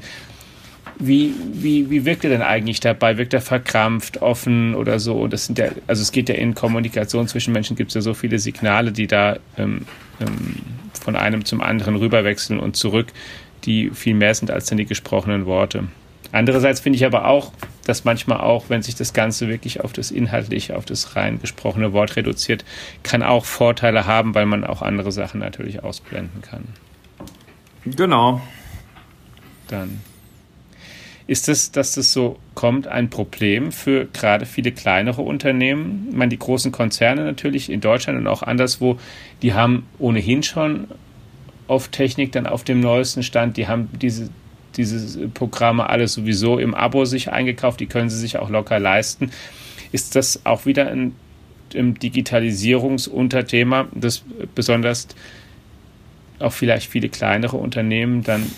wie, 0.98 1.34
wie, 1.52 1.90
wie 1.90 2.04
wirkt 2.04 2.24
er 2.24 2.30
denn 2.30 2.42
eigentlich 2.42 2.80
dabei? 2.80 3.16
Wirkt 3.18 3.34
er 3.34 3.40
verkrampft, 3.40 4.22
offen 4.22 4.74
oder 4.74 5.00
so? 5.00 5.14
Und 5.16 5.32
das 5.32 5.46
sind 5.46 5.58
ja, 5.58 5.70
also 5.86 6.02
es 6.02 6.12
geht 6.12 6.28
ja 6.28 6.36
in 6.36 6.54
Kommunikation 6.54 7.26
zwischen 7.26 7.52
Menschen, 7.52 7.76
gibt 7.76 7.90
es 7.90 7.94
ja 7.94 8.00
so 8.00 8.14
viele 8.14 8.38
Signale, 8.38 8.92
die 8.92 9.06
da 9.06 9.38
ähm, 9.56 9.86
ähm, 10.20 10.56
von 11.00 11.16
einem 11.16 11.44
zum 11.44 11.60
anderen 11.60 11.96
rüberwechseln 11.96 12.60
und 12.60 12.76
zurück, 12.76 13.08
die 13.64 13.90
viel 13.90 14.14
mehr 14.14 14.34
sind 14.34 14.50
als 14.50 14.66
dann 14.66 14.78
die 14.78 14.86
gesprochenen 14.86 15.46
Worte. 15.46 15.84
Andererseits 16.34 16.80
finde 16.80 16.96
ich 16.96 17.06
aber 17.06 17.28
auch, 17.28 17.52
dass 17.86 18.04
manchmal 18.04 18.40
auch, 18.40 18.64
wenn 18.68 18.82
sich 18.82 18.96
das 18.96 19.12
Ganze 19.12 19.48
wirklich 19.48 19.84
auf 19.84 19.92
das 19.92 20.10
inhaltliche, 20.10 20.76
auf 20.76 20.84
das 20.84 21.14
rein 21.14 21.38
gesprochene 21.40 21.92
Wort 21.92 22.16
reduziert, 22.16 22.64
kann 23.04 23.22
auch 23.22 23.44
Vorteile 23.44 24.06
haben, 24.06 24.34
weil 24.34 24.44
man 24.44 24.64
auch 24.64 24.82
andere 24.82 25.12
Sachen 25.12 25.38
natürlich 25.38 25.84
ausblenden 25.84 26.42
kann. 26.42 26.64
Genau. 27.84 28.40
Dann 29.68 30.00
ist 31.28 31.48
es, 31.48 31.70
dass 31.70 31.92
das 31.92 32.12
so 32.12 32.36
kommt, 32.56 32.88
ein 32.88 33.10
Problem 33.10 33.70
für 33.70 34.06
gerade 34.06 34.44
viele 34.44 34.72
kleinere 34.72 35.22
Unternehmen? 35.22 36.08
Ich 36.10 36.16
meine, 36.16 36.30
die 36.30 36.38
großen 36.38 36.72
Konzerne 36.72 37.22
natürlich 37.22 37.70
in 37.70 37.80
Deutschland 37.80 38.18
und 38.18 38.26
auch 38.26 38.42
anderswo, 38.42 38.98
die 39.40 39.54
haben 39.54 39.86
ohnehin 40.00 40.42
schon 40.42 40.88
auf 41.68 41.88
Technik 41.88 42.32
dann 42.32 42.48
auf 42.48 42.64
dem 42.64 42.80
neuesten 42.80 43.22
Stand. 43.22 43.56
Die 43.56 43.68
haben 43.68 43.88
diese 44.02 44.30
diese 44.76 45.28
Programme 45.28 45.88
alles 45.88 46.14
sowieso 46.14 46.58
im 46.58 46.74
Abo 46.74 47.04
sich 47.04 47.30
eingekauft, 47.32 47.80
die 47.80 47.86
können 47.86 48.10
sie 48.10 48.18
sich 48.18 48.38
auch 48.38 48.50
locker 48.50 48.78
leisten. 48.78 49.30
Ist 49.92 50.16
das 50.16 50.44
auch 50.44 50.66
wieder 50.66 50.88
ein, 50.88 51.14
ein 51.74 51.94
Digitalisierungsunterthema, 51.94 53.86
das 53.94 54.24
besonders 54.54 55.08
auch 56.40 56.52
vielleicht 56.52 56.90
viele 56.90 57.08
kleinere 57.08 57.56
Unternehmen 57.56 58.22
dann 58.22 58.50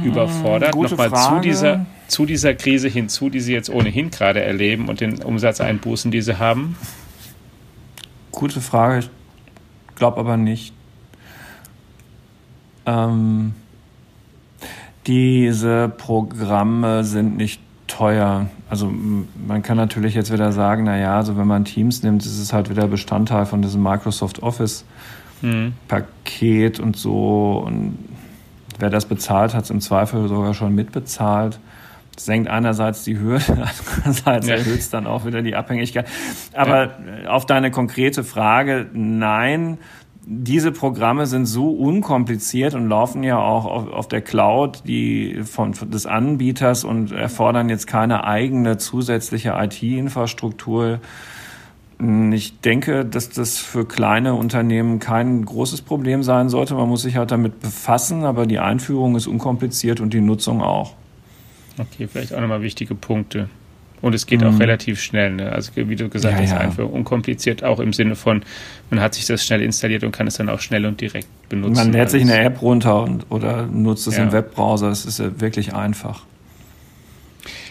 hm, 0.00 0.04
überfordert? 0.04 0.74
Nochmal 0.74 1.12
zu 1.12 1.40
dieser, 1.40 1.86
zu 2.06 2.26
dieser 2.26 2.54
Krise 2.54 2.88
hinzu, 2.88 3.28
die 3.30 3.40
sie 3.40 3.52
jetzt 3.52 3.70
ohnehin 3.70 4.10
gerade 4.10 4.40
erleben 4.40 4.88
und 4.88 5.00
den 5.00 5.22
Umsatzeinbußen, 5.22 6.10
die 6.10 6.22
sie 6.22 6.38
haben? 6.38 6.76
Gute 8.32 8.60
Frage. 8.60 9.00
Ich 9.90 9.94
glaube 9.96 10.18
aber 10.18 10.36
nicht. 10.36 10.72
Ähm, 12.86 13.52
diese 15.08 15.88
Programme 15.88 17.02
sind 17.02 17.36
nicht 17.36 17.60
teuer. 17.86 18.46
Also 18.68 18.92
man 19.46 19.62
kann 19.62 19.78
natürlich 19.78 20.14
jetzt 20.14 20.30
wieder 20.30 20.52
sagen, 20.52 20.84
na 20.84 20.98
ja, 20.98 21.16
also 21.16 21.38
wenn 21.38 21.46
man 21.46 21.64
Teams 21.64 22.02
nimmt, 22.02 22.24
ist 22.24 22.38
es 22.38 22.52
halt 22.52 22.68
wieder 22.68 22.86
Bestandteil 22.86 23.46
von 23.46 23.62
diesem 23.62 23.82
Microsoft 23.82 24.42
Office 24.42 24.84
mhm. 25.40 25.72
Paket 25.88 26.78
und 26.78 26.96
so. 26.96 27.64
Und 27.66 27.98
wer 28.78 28.90
das 28.90 29.06
bezahlt, 29.06 29.54
hat 29.54 29.64
es 29.64 29.70
im 29.70 29.80
Zweifel 29.80 30.28
sogar 30.28 30.52
schon 30.52 30.74
mitbezahlt. 30.74 31.58
Das 32.14 32.26
senkt 32.26 32.50
einerseits 32.50 33.04
die 33.04 33.16
Höhe, 33.16 33.40
andererseits 34.04 34.46
ja. 34.46 34.56
erhöht 34.56 34.80
es 34.80 34.90
dann 34.90 35.06
auch 35.06 35.24
wieder 35.24 35.40
die 35.40 35.56
Abhängigkeit. 35.56 36.06
Aber 36.52 36.86
ja. 37.22 37.30
auf 37.30 37.46
deine 37.46 37.70
konkrete 37.70 38.24
Frage, 38.24 38.86
nein, 38.92 39.78
diese 40.30 40.72
Programme 40.72 41.26
sind 41.26 41.46
so 41.46 41.70
unkompliziert 41.70 42.74
und 42.74 42.86
laufen 42.86 43.22
ja 43.22 43.38
auch 43.38 43.64
auf, 43.64 43.90
auf 43.90 44.08
der 44.08 44.20
Cloud 44.20 44.82
die 44.86 45.40
von, 45.42 45.72
des 45.72 46.04
Anbieters 46.04 46.84
und 46.84 47.12
erfordern 47.12 47.70
jetzt 47.70 47.86
keine 47.86 48.24
eigene 48.24 48.76
zusätzliche 48.76 49.54
IT-Infrastruktur. 49.58 51.00
Ich 52.30 52.60
denke, 52.60 53.06
dass 53.06 53.30
das 53.30 53.56
für 53.58 53.86
kleine 53.86 54.34
Unternehmen 54.34 54.98
kein 54.98 55.46
großes 55.46 55.80
Problem 55.80 56.22
sein 56.22 56.50
sollte. 56.50 56.74
Man 56.74 56.90
muss 56.90 57.02
sich 57.02 57.16
halt 57.16 57.30
damit 57.30 57.60
befassen, 57.60 58.24
aber 58.24 58.44
die 58.44 58.58
Einführung 58.58 59.16
ist 59.16 59.26
unkompliziert 59.26 59.98
und 59.98 60.12
die 60.12 60.20
Nutzung 60.20 60.60
auch. 60.60 60.92
Okay, 61.78 62.06
vielleicht 62.06 62.34
auch 62.34 62.40
nochmal 62.40 62.60
wichtige 62.60 62.94
Punkte. 62.94 63.48
Und 64.00 64.14
es 64.14 64.26
geht 64.26 64.40
mhm. 64.40 64.48
auch 64.48 64.60
relativ 64.60 65.00
schnell. 65.00 65.32
Ne? 65.32 65.52
Also 65.52 65.72
wie 65.74 65.96
du 65.96 66.08
gesagt 66.08 66.36
ja, 66.36 66.42
hast, 66.42 66.50
ja. 66.52 66.58
einfach 66.58 66.88
unkompliziert, 66.88 67.64
auch 67.64 67.80
im 67.80 67.92
Sinne 67.92 68.14
von, 68.14 68.42
man 68.90 69.00
hat 69.00 69.14
sich 69.14 69.26
das 69.26 69.44
schnell 69.44 69.62
installiert 69.62 70.04
und 70.04 70.12
kann 70.12 70.26
es 70.26 70.36
dann 70.36 70.48
auch 70.48 70.60
schnell 70.60 70.86
und 70.86 71.00
direkt 71.00 71.28
benutzen. 71.48 71.74
Man 71.74 71.92
lädt 71.92 72.10
sich 72.10 72.22
eine 72.22 72.38
App 72.38 72.62
runter 72.62 73.02
und, 73.02 73.26
oder 73.30 73.66
nutzt 73.66 74.06
es 74.06 74.16
ja. 74.16 74.24
im 74.24 74.32
Webbrowser. 74.32 74.88
Es 74.88 75.04
ist 75.04 75.18
ja 75.18 75.40
wirklich 75.40 75.74
einfach 75.74 76.22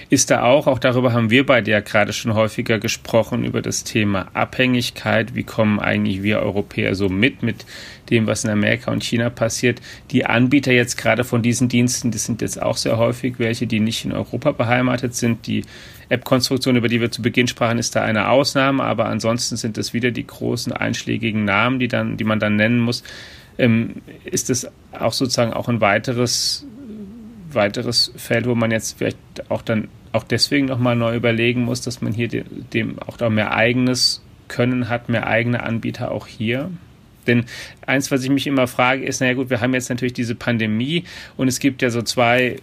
ist 0.10 0.32
da 0.32 0.44
auch, 0.44 0.68
auch 0.68 0.80
darüber 0.80 1.12
haben 1.12 1.30
wir 1.30 1.46
beide 1.46 1.72
ja 1.72 1.82
gerade 1.82 2.14
schon 2.14 2.34
häufiger 2.34 2.80
gesprochen, 2.80 3.44
über 3.44 3.62
das 3.62 3.84
Thema 3.84 4.28
Abhängigkeit. 4.34 5.36
Wie 5.36 5.44
kommen 5.44 5.80
eigentlich 5.80 6.24
wir 6.24 6.40
Europäer 6.40 6.96
so 6.96 7.10
mit, 7.10 7.44
mit 7.44 7.66
dem, 8.10 8.26
was 8.26 8.46
in 8.46 8.50
Amerika 8.50 8.92
und 8.92 9.04
China 9.04 9.30
passiert? 9.30 9.82
Die 10.12 10.26
Anbieter 10.26 10.72
jetzt 10.72 10.98
gerade 10.98 11.26
von 11.26 11.42
diesen 11.42 11.68
Diensten, 11.68 12.12
das 12.12 12.26
sind 12.26 12.42
jetzt 12.42 12.62
auch 12.62 12.78
sehr 12.78 12.98
häufig 12.98 13.36
welche, 13.38 13.68
die 13.68 13.82
nicht 13.82 14.06
in 14.06 14.14
Europa 14.14 14.54
beheimatet 14.54 15.14
sind. 15.14 15.46
Die 15.46 15.66
App-Konstruktion, 16.08 16.78
über 16.78 16.88
die 16.88 17.02
wir 17.02 17.12
zu 17.12 17.22
Beginn 17.22 17.50
sprachen, 17.50 17.78
ist 17.78 17.96
da 17.96 18.02
eine 18.02 18.30
Ausnahme, 18.30 18.84
aber 18.84 19.08
ansonsten 19.08 19.58
sind 19.58 19.78
es 19.78 19.94
wieder 19.94 20.12
die 20.12 20.26
großen 20.26 20.72
einschlägigen 20.72 21.44
Namen, 21.44 21.80
die, 21.80 21.90
dann, 21.90 22.16
die 22.16 22.24
man 22.24 22.40
dann 22.40 22.56
nennen 22.56 22.80
muss. 22.80 23.04
Ähm, 23.58 23.96
ist 24.24 24.50
das 24.50 24.72
auch 24.98 25.12
sozusagen 25.12 25.52
auch 25.52 25.68
ein 25.68 25.82
weiteres 25.82 26.66
weiteres 27.58 28.14
Feld, 28.16 28.48
wo 28.48 28.56
man 28.56 28.72
jetzt 28.72 28.98
vielleicht 28.98 29.18
auch 29.50 29.62
dann 29.62 29.90
auch 30.14 30.24
deswegen 30.24 30.66
nochmal 30.66 30.96
neu 30.96 31.16
überlegen 31.16 31.64
muss, 31.64 31.82
dass 31.82 32.02
man 32.02 32.14
hier 32.14 32.30
dem 32.30 32.98
auch 33.00 33.18
da 33.18 33.30
mehr 33.30 33.54
eigenes 33.54 34.24
Können 34.48 34.88
hat, 34.88 35.10
mehr 35.10 35.28
eigene 35.28 35.64
Anbieter 35.64 36.12
auch 36.12 36.28
hier? 36.28 36.72
Denn 37.28 37.44
eins, 37.86 38.10
was 38.10 38.24
ich 38.24 38.30
mich 38.30 38.48
immer 38.48 38.68
frage, 38.68 39.04
ist, 39.04 39.20
naja 39.20 39.34
gut, 39.34 39.50
wir 39.50 39.60
haben 39.60 39.74
jetzt 39.74 39.90
natürlich 39.90 40.14
diese 40.14 40.34
Pandemie 40.34 41.04
und 41.36 41.50
es 41.50 41.60
gibt 41.60 41.82
ja 41.82 41.90
so 41.90 42.02
zwei 42.02 42.56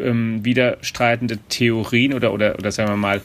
ähm, 0.00 0.44
widerstreitende 0.44 1.38
Theorien 1.48 2.14
oder, 2.14 2.32
oder, 2.32 2.56
oder 2.56 2.70
sagen 2.70 2.90
wir 2.90 2.96
mal 2.96 3.20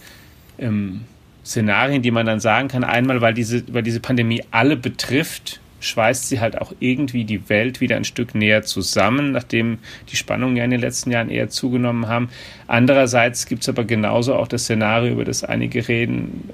ähm, 0.57 1.01
Szenarien, 1.45 2.01
die 2.01 2.11
man 2.11 2.25
dann 2.25 2.39
sagen 2.39 2.67
kann. 2.67 2.83
Einmal, 2.83 3.21
weil 3.21 3.33
diese, 3.33 3.63
weil 3.73 3.83
diese 3.83 3.99
Pandemie 3.99 4.43
alle 4.51 4.75
betrifft, 4.75 5.59
schweißt 5.83 6.29
sie 6.29 6.39
halt 6.39 6.59
auch 6.59 6.73
irgendwie 6.79 7.25
die 7.25 7.49
Welt 7.49 7.81
wieder 7.81 7.95
ein 7.95 8.05
Stück 8.05 8.35
näher 8.35 8.63
zusammen, 8.63 9.31
nachdem 9.31 9.79
die 10.11 10.15
Spannungen 10.15 10.55
ja 10.55 10.63
in 10.63 10.71
den 10.71 10.81
letzten 10.81 11.11
Jahren 11.11 11.29
eher 11.29 11.49
zugenommen 11.49 12.07
haben. 12.07 12.29
Andererseits 12.67 13.45
gibt 13.45 13.63
es 13.63 13.69
aber 13.69 13.83
genauso 13.83 14.35
auch 14.35 14.47
das 14.47 14.63
Szenario, 14.63 15.13
über 15.13 15.25
das 15.25 15.43
einige 15.43 15.87
reden, 15.87 16.49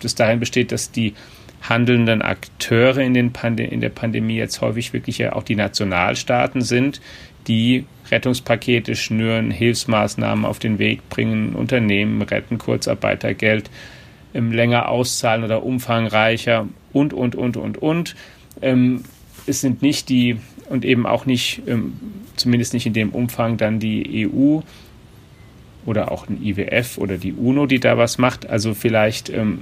das 0.00 0.14
darin 0.14 0.40
besteht, 0.40 0.72
dass 0.72 0.92
die 0.92 1.14
handelnden 1.60 2.22
Akteure 2.22 2.98
in, 2.98 3.14
den 3.14 3.32
Pande 3.32 3.64
in 3.64 3.80
der 3.80 3.88
Pandemie 3.88 4.36
jetzt 4.36 4.60
häufig 4.60 4.92
wirklich 4.92 5.18
ja 5.18 5.32
auch 5.32 5.42
die 5.42 5.56
Nationalstaaten 5.56 6.62
sind, 6.62 7.00
die 7.48 7.84
Rettungspakete 8.10 8.94
schnüren, 8.94 9.50
Hilfsmaßnahmen 9.50 10.44
auf 10.44 10.58
den 10.58 10.78
Weg 10.78 11.08
bringen, 11.08 11.54
Unternehmen 11.54 12.22
retten, 12.22 12.58
Kurzarbeitergeld 12.58 13.70
ähm, 14.34 14.52
länger 14.52 14.88
auszahlen 14.88 15.44
oder 15.44 15.62
umfangreicher 15.62 16.68
und, 16.92 17.12
und, 17.12 17.34
und, 17.34 17.56
und, 17.56 17.78
und. 17.78 18.16
Ähm, 18.62 19.04
es 19.46 19.60
sind 19.60 19.82
nicht 19.82 20.08
die 20.08 20.36
und 20.68 20.84
eben 20.84 21.06
auch 21.06 21.26
nicht, 21.26 21.62
ähm, 21.66 21.94
zumindest 22.36 22.74
nicht 22.74 22.86
in 22.86 22.92
dem 22.92 23.10
Umfang, 23.10 23.56
dann 23.56 23.80
die 23.80 24.28
EU 24.28 24.60
oder 25.86 26.12
auch 26.12 26.28
ein 26.28 26.42
IWF 26.42 26.98
oder 26.98 27.16
die 27.16 27.32
UNO, 27.32 27.66
die 27.66 27.80
da 27.80 27.96
was 27.96 28.18
macht. 28.18 28.48
Also 28.48 28.74
vielleicht 28.74 29.30
ähm, 29.30 29.60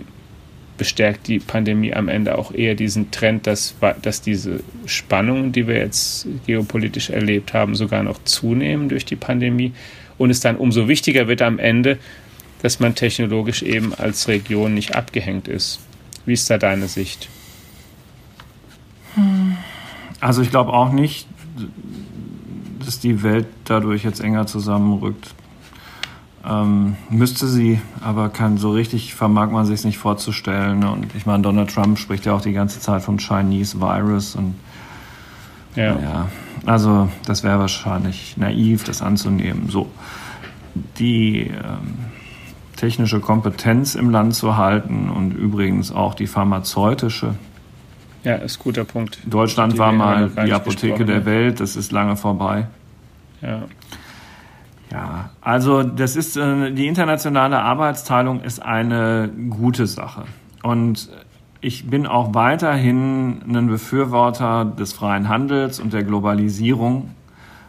bestärkt 0.77 1.29
die 1.29 1.39
Pandemie 1.39 1.95
am 1.95 2.09
Ende 2.09 2.37
auch 2.37 2.53
eher 2.53 2.75
diesen 2.75 3.11
Trend, 3.11 3.47
dass, 3.47 3.75
dass 4.03 4.23
diese 4.23 4.61
Spannungen, 4.87 5.53
die 5.53 5.67
wir 5.67 5.77
jetzt 5.77 6.27
geopolitisch 6.47 7.11
erlebt 7.11 7.55
haben, 7.55 7.75
sogar 7.75 8.03
noch 8.03 8.23
zunehmen 8.25 8.89
durch 8.89 9.05
die 9.05 9.17
Pandemie 9.17 9.73
und 10.19 10.31
es 10.31 10.41
dann 10.41 10.57
umso 10.57 10.89
wichtiger 10.89 11.29
wird 11.29 11.43
am 11.43 11.59
Ende, 11.59 11.99
dass 12.63 12.81
man 12.81 12.95
technologisch 12.95 13.63
eben 13.63 13.95
als 13.95 14.29
Region 14.29 14.75
nicht 14.75 14.95
abgehängt 14.95 15.49
ist. 15.49 15.81
Wie 16.25 16.33
ist 16.33 16.51
da 16.51 16.59
deine 16.59 16.89
Sicht? 16.89 17.29
Also 20.21 20.43
ich 20.43 20.51
glaube 20.51 20.73
auch 20.73 20.93
nicht, 20.93 21.29
dass 22.85 22.99
die 23.01 23.23
Welt 23.23 23.47
dadurch 23.65 24.05
jetzt 24.05 24.21
enger 24.21 24.47
zusammenrückt. 24.47 25.35
Ähm, 26.45 26.97
müsste 27.11 27.49
sie, 27.49 27.81
aber 28.01 28.29
kann 28.29 28.57
so 28.57 28.71
richtig 28.71 29.15
vermag 29.15 29.51
man 29.51 29.67
sich 29.67 29.85
nicht 29.85 29.99
vorzustellen. 29.99 30.85
Und 30.85 31.15
ich 31.15 31.27
meine, 31.27 31.43
Donald 31.43 31.75
Trump 31.75 31.99
spricht 31.99 32.25
ja 32.27 32.35
auch 32.35 32.41
die 32.41 32.53
ganze 32.53 32.79
Zeit 32.79 33.03
vom 33.03 33.19
Chinese 33.19 33.81
Virus 33.81 34.37
und 34.37 34.55
ja. 35.75 35.99
ja 35.99 36.27
also 36.65 37.09
das 37.25 37.43
wäre 37.43 37.59
wahrscheinlich 37.59 38.37
naiv, 38.37 38.85
das 38.85 39.03
anzunehmen. 39.03 39.69
So 39.69 39.89
die 40.99 41.43
ähm, 41.43 41.95
technische 42.77 43.21
Kompetenz 43.21 43.95
im 43.95 44.11
Land 44.11 44.35
zu 44.35 44.57
halten 44.57 45.09
und 45.09 45.33
übrigens 45.33 45.93
auch 45.93 46.15
die 46.15 46.27
pharmazeutische. 46.27 47.35
Ja, 48.27 48.35
ist 48.35 48.59
ein 48.59 48.63
guter 48.65 48.83
Punkt. 48.83 49.21
Deutschland 49.25 49.79
war 49.79 49.93
mal 49.93 50.29
die 50.45 50.53
Apotheke 50.53 51.05
der 51.05 51.25
Welt, 51.27 51.61
das 51.61 51.77
ist 51.77 51.93
lange 51.93 52.17
vorbei. 52.17 52.67
Ja. 53.41 53.63
Ja, 54.91 55.31
also 55.41 55.85
das 55.85 56.17
ist 56.17 56.37
äh, 56.37 56.73
die 56.73 56.89
internationale 56.89 57.61
Arbeitsteilung 57.61 58.41
ist 58.41 58.61
eine 58.61 59.31
gute 59.51 59.87
Sache 59.87 60.25
und 60.63 61.09
ich 61.61 61.89
bin 61.89 62.09
auch 62.09 62.35
weiterhin 62.35 63.43
ein 63.47 63.69
Befürworter 63.69 64.65
des 64.65 64.93
freien 64.93 65.29
Handels 65.29 65.79
und 65.79 65.93
der 65.93 66.03
Globalisierung, 66.03 67.11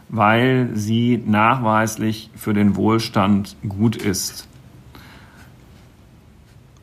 weil 0.08 0.70
sie 0.74 1.22
nachweislich 1.24 2.30
für 2.34 2.52
den 2.52 2.74
Wohlstand 2.74 3.56
gut 3.68 3.94
ist. 3.94 4.48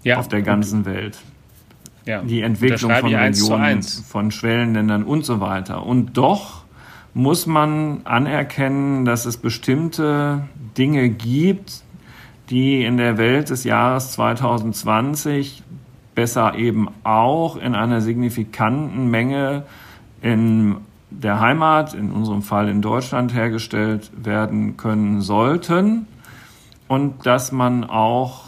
Ja, 0.03 0.17
auf 0.17 0.29
der 0.29 0.43
ganzen 0.43 0.85
Welt. 0.85 1.17
Ja, 2.05 2.21
die 2.21 2.41
Entwicklung 2.41 2.91
von 2.91 3.11
Millionen, 3.11 3.81
von 3.81 4.31
Schwellenländern 4.31 5.03
und 5.03 5.25
so 5.25 5.39
weiter. 5.39 5.85
Und 5.85 6.17
doch 6.17 6.63
muss 7.15 7.47
man 7.47 8.01
anerkennen, 8.03 9.05
dass 9.05 9.25
es 9.25 9.37
bestimmte 9.37 10.47
Dinge 10.77 11.09
gibt, 11.09 11.83
die 12.49 12.83
in 12.83 12.97
der 12.97 13.17
Welt 13.17 13.49
des 13.49 13.63
Jahres 13.63 14.11
2020 14.11 15.63
besser 16.13 16.55
eben 16.55 16.89
auch 17.03 17.57
in 17.57 17.73
einer 17.73 18.01
signifikanten 18.01 19.09
Menge 19.09 19.63
in 20.21 20.77
der 21.09 21.39
Heimat, 21.39 21.93
in 21.93 22.11
unserem 22.11 22.41
Fall 22.41 22.69
in 22.69 22.81
Deutschland, 22.81 23.33
hergestellt 23.33 24.11
werden 24.15 24.77
können 24.77 25.21
sollten. 25.21 26.07
Und 26.87 27.25
dass 27.25 27.51
man 27.51 27.83
auch 27.83 28.44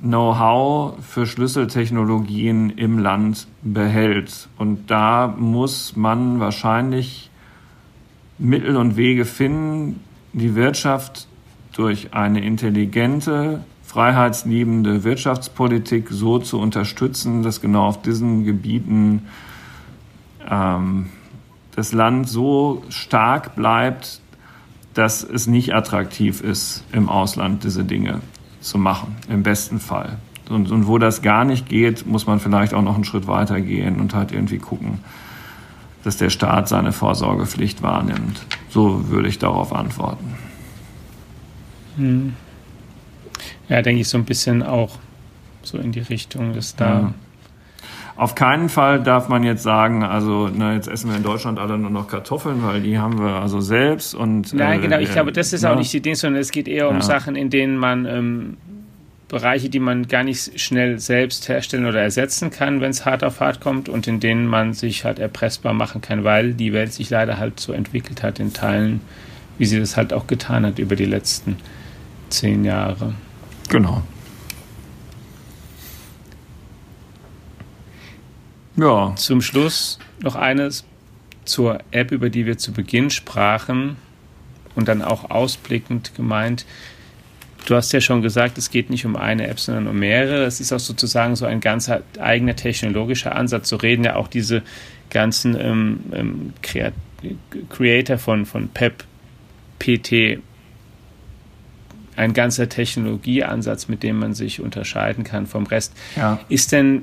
Know-how 0.00 0.94
für 1.04 1.26
Schlüsseltechnologien 1.26 2.70
im 2.70 2.98
Land 2.98 3.48
behält. 3.62 4.48
Und 4.56 4.90
da 4.90 5.34
muss 5.36 5.96
man 5.96 6.38
wahrscheinlich 6.38 7.30
Mittel 8.38 8.76
und 8.76 8.96
Wege 8.96 9.24
finden, 9.24 10.00
die 10.32 10.54
Wirtschaft 10.54 11.26
durch 11.72 12.14
eine 12.14 12.44
intelligente, 12.44 13.64
freiheitsliebende 13.82 15.02
Wirtschaftspolitik 15.02 16.08
so 16.10 16.38
zu 16.38 16.60
unterstützen, 16.60 17.42
dass 17.42 17.60
genau 17.60 17.86
auf 17.86 18.00
diesen 18.00 18.44
Gebieten 18.44 19.26
ähm, 20.48 21.06
das 21.74 21.92
Land 21.92 22.28
so 22.28 22.84
stark 22.88 23.56
bleibt, 23.56 24.20
dass 24.94 25.24
es 25.24 25.48
nicht 25.48 25.74
attraktiv 25.74 26.40
ist, 26.40 26.84
im 26.92 27.08
Ausland 27.08 27.64
diese 27.64 27.84
Dinge 27.84 28.20
zu 28.60 28.78
machen, 28.78 29.16
im 29.28 29.42
besten 29.42 29.80
Fall. 29.80 30.18
Und, 30.48 30.70
und 30.70 30.86
wo 30.86 30.98
das 30.98 31.22
gar 31.22 31.44
nicht 31.44 31.68
geht, 31.68 32.06
muss 32.06 32.26
man 32.26 32.40
vielleicht 32.40 32.74
auch 32.74 32.82
noch 32.82 32.94
einen 32.94 33.04
Schritt 33.04 33.26
weiter 33.26 33.60
gehen 33.60 34.00
und 34.00 34.14
halt 34.14 34.32
irgendwie 34.32 34.58
gucken, 34.58 35.00
dass 36.04 36.16
der 36.16 36.30
Staat 36.30 36.68
seine 36.68 36.92
Vorsorgepflicht 36.92 37.82
wahrnimmt. 37.82 38.40
So 38.70 39.08
würde 39.10 39.28
ich 39.28 39.38
darauf 39.38 39.74
antworten. 39.74 40.34
Hm. 41.96 42.34
Ja, 43.68 43.82
denke 43.82 44.00
ich 44.00 44.08
so 44.08 44.16
ein 44.16 44.24
bisschen 44.24 44.62
auch 44.62 44.98
so 45.62 45.76
in 45.78 45.92
die 45.92 46.00
Richtung, 46.00 46.54
dass 46.54 46.76
da. 46.76 47.00
Ja. 47.00 47.14
Auf 48.18 48.34
keinen 48.34 48.68
Fall 48.68 49.00
darf 49.00 49.28
man 49.28 49.44
jetzt 49.44 49.62
sagen, 49.62 50.02
also 50.02 50.50
na, 50.52 50.74
jetzt 50.74 50.88
essen 50.88 51.08
wir 51.08 51.16
in 51.16 51.22
Deutschland 51.22 51.60
alle 51.60 51.78
nur 51.78 51.88
noch 51.88 52.08
Kartoffeln, 52.08 52.64
weil 52.64 52.80
die 52.80 52.98
haben 52.98 53.20
wir 53.20 53.40
also 53.40 53.60
selbst 53.60 54.12
und. 54.12 54.52
Nein, 54.52 54.82
genau, 54.82 54.98
ich 54.98 55.10
äh, 55.10 55.12
glaube, 55.12 55.30
das 55.30 55.52
ist 55.52 55.62
ja. 55.62 55.72
auch 55.72 55.78
nicht 55.78 55.92
die 55.92 56.00
Dinge, 56.00 56.16
sondern 56.16 56.40
es 56.40 56.50
geht 56.50 56.66
eher 56.66 56.88
um 56.88 56.96
ja. 56.96 57.02
Sachen, 57.02 57.36
in 57.36 57.48
denen 57.48 57.76
man 57.76 58.06
ähm, 58.06 58.56
Bereiche, 59.28 59.68
die 59.68 59.78
man 59.78 60.08
gar 60.08 60.24
nicht 60.24 60.58
schnell 60.60 60.98
selbst 60.98 61.48
herstellen 61.48 61.86
oder 61.86 62.00
ersetzen 62.00 62.50
kann, 62.50 62.80
wenn 62.80 62.90
es 62.90 63.06
hart 63.06 63.22
auf 63.22 63.38
hart 63.38 63.60
kommt 63.60 63.88
und 63.88 64.08
in 64.08 64.18
denen 64.18 64.48
man 64.48 64.72
sich 64.72 65.04
halt 65.04 65.20
erpressbar 65.20 65.72
machen 65.72 66.00
kann, 66.00 66.24
weil 66.24 66.54
die 66.54 66.72
Welt 66.72 66.92
sich 66.92 67.10
leider 67.10 67.38
halt 67.38 67.60
so 67.60 67.72
entwickelt 67.72 68.24
hat 68.24 68.40
in 68.40 68.52
Teilen, 68.52 69.00
wie 69.58 69.66
sie 69.66 69.78
das 69.78 69.96
halt 69.96 70.12
auch 70.12 70.26
getan 70.26 70.66
hat 70.66 70.80
über 70.80 70.96
die 70.96 71.04
letzten 71.04 71.56
zehn 72.30 72.64
Jahre. 72.64 73.14
Genau. 73.68 74.02
Ja. 78.78 79.12
Zum 79.16 79.42
Schluss 79.42 79.98
noch 80.22 80.36
eines 80.36 80.84
zur 81.44 81.80
App, 81.90 82.12
über 82.12 82.30
die 82.30 82.46
wir 82.46 82.58
zu 82.58 82.72
Beginn 82.72 83.10
sprachen 83.10 83.96
und 84.74 84.88
dann 84.88 85.02
auch 85.02 85.30
ausblickend 85.30 86.14
gemeint. 86.14 86.64
Du 87.66 87.74
hast 87.74 87.92
ja 87.92 88.00
schon 88.00 88.22
gesagt, 88.22 88.56
es 88.56 88.70
geht 88.70 88.88
nicht 88.88 89.04
um 89.04 89.16
eine 89.16 89.48
App, 89.48 89.58
sondern 89.58 89.88
um 89.88 89.98
mehrere. 89.98 90.44
Es 90.44 90.60
ist 90.60 90.72
auch 90.72 90.78
sozusagen 90.78 91.36
so 91.36 91.44
ein 91.44 91.60
ganz 91.60 91.90
eigener 92.18 92.54
technologischer 92.54 93.34
Ansatz. 93.34 93.68
So 93.68 93.76
reden 93.76 94.04
ja 94.04 94.16
auch 94.16 94.28
diese 94.28 94.62
ganzen 95.10 95.58
ähm, 95.58 96.00
ähm, 96.12 96.52
Creator 97.68 98.18
von, 98.18 98.46
von 98.46 98.68
PEP, 98.68 99.04
PT, 99.80 100.40
ein 102.16 102.32
ganzer 102.32 102.68
Technologieansatz, 102.68 103.88
mit 103.88 104.02
dem 104.02 104.18
man 104.18 104.34
sich 104.34 104.60
unterscheiden 104.60 105.24
kann 105.24 105.46
vom 105.46 105.66
Rest. 105.66 105.94
Ja. 106.16 106.40
Ist 106.48 106.72
denn 106.72 107.02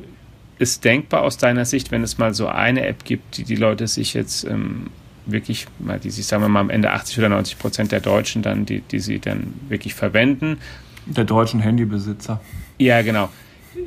ist 0.58 0.86
denkbar 0.86 1.24
aus 1.24 1.38
deiner 1.38 1.66
Sicht, 1.66 1.92
wenn 1.92 2.04
es 2.04 2.18
mal 2.18 2.34
so 2.34 2.48
eine 2.48 2.86
App 2.88 3.04
gibt, 3.04 3.38
die 3.38 3.44
die 3.44 3.56
Leute 3.56 3.88
sich 3.88 4.14
jetzt 4.14 4.46
ähm, 4.46 4.88
wirklich, 5.26 5.68
mal 5.80 6.00
die 6.00 6.10
sich, 6.10 6.26
sagen 6.26 6.44
wir 6.44 6.50
mal, 6.50 6.62
am 6.62 6.70
Ende 6.70 6.92
80 6.92 7.20
oder 7.20 7.30
90 7.30 7.60
Prozent 7.60 7.92
der 7.92 8.00
Deutschen 8.00 8.42
dann, 8.42 8.66
die, 8.66 8.82
die 8.82 9.00
sie 9.00 9.20
dann 9.20 9.54
wirklich 9.68 9.94
verwenden. 9.94 10.58
Der 11.06 11.24
deutschen 11.24 11.60
Handybesitzer. 11.60 12.42
Ja, 12.78 13.02
genau. 13.02 13.30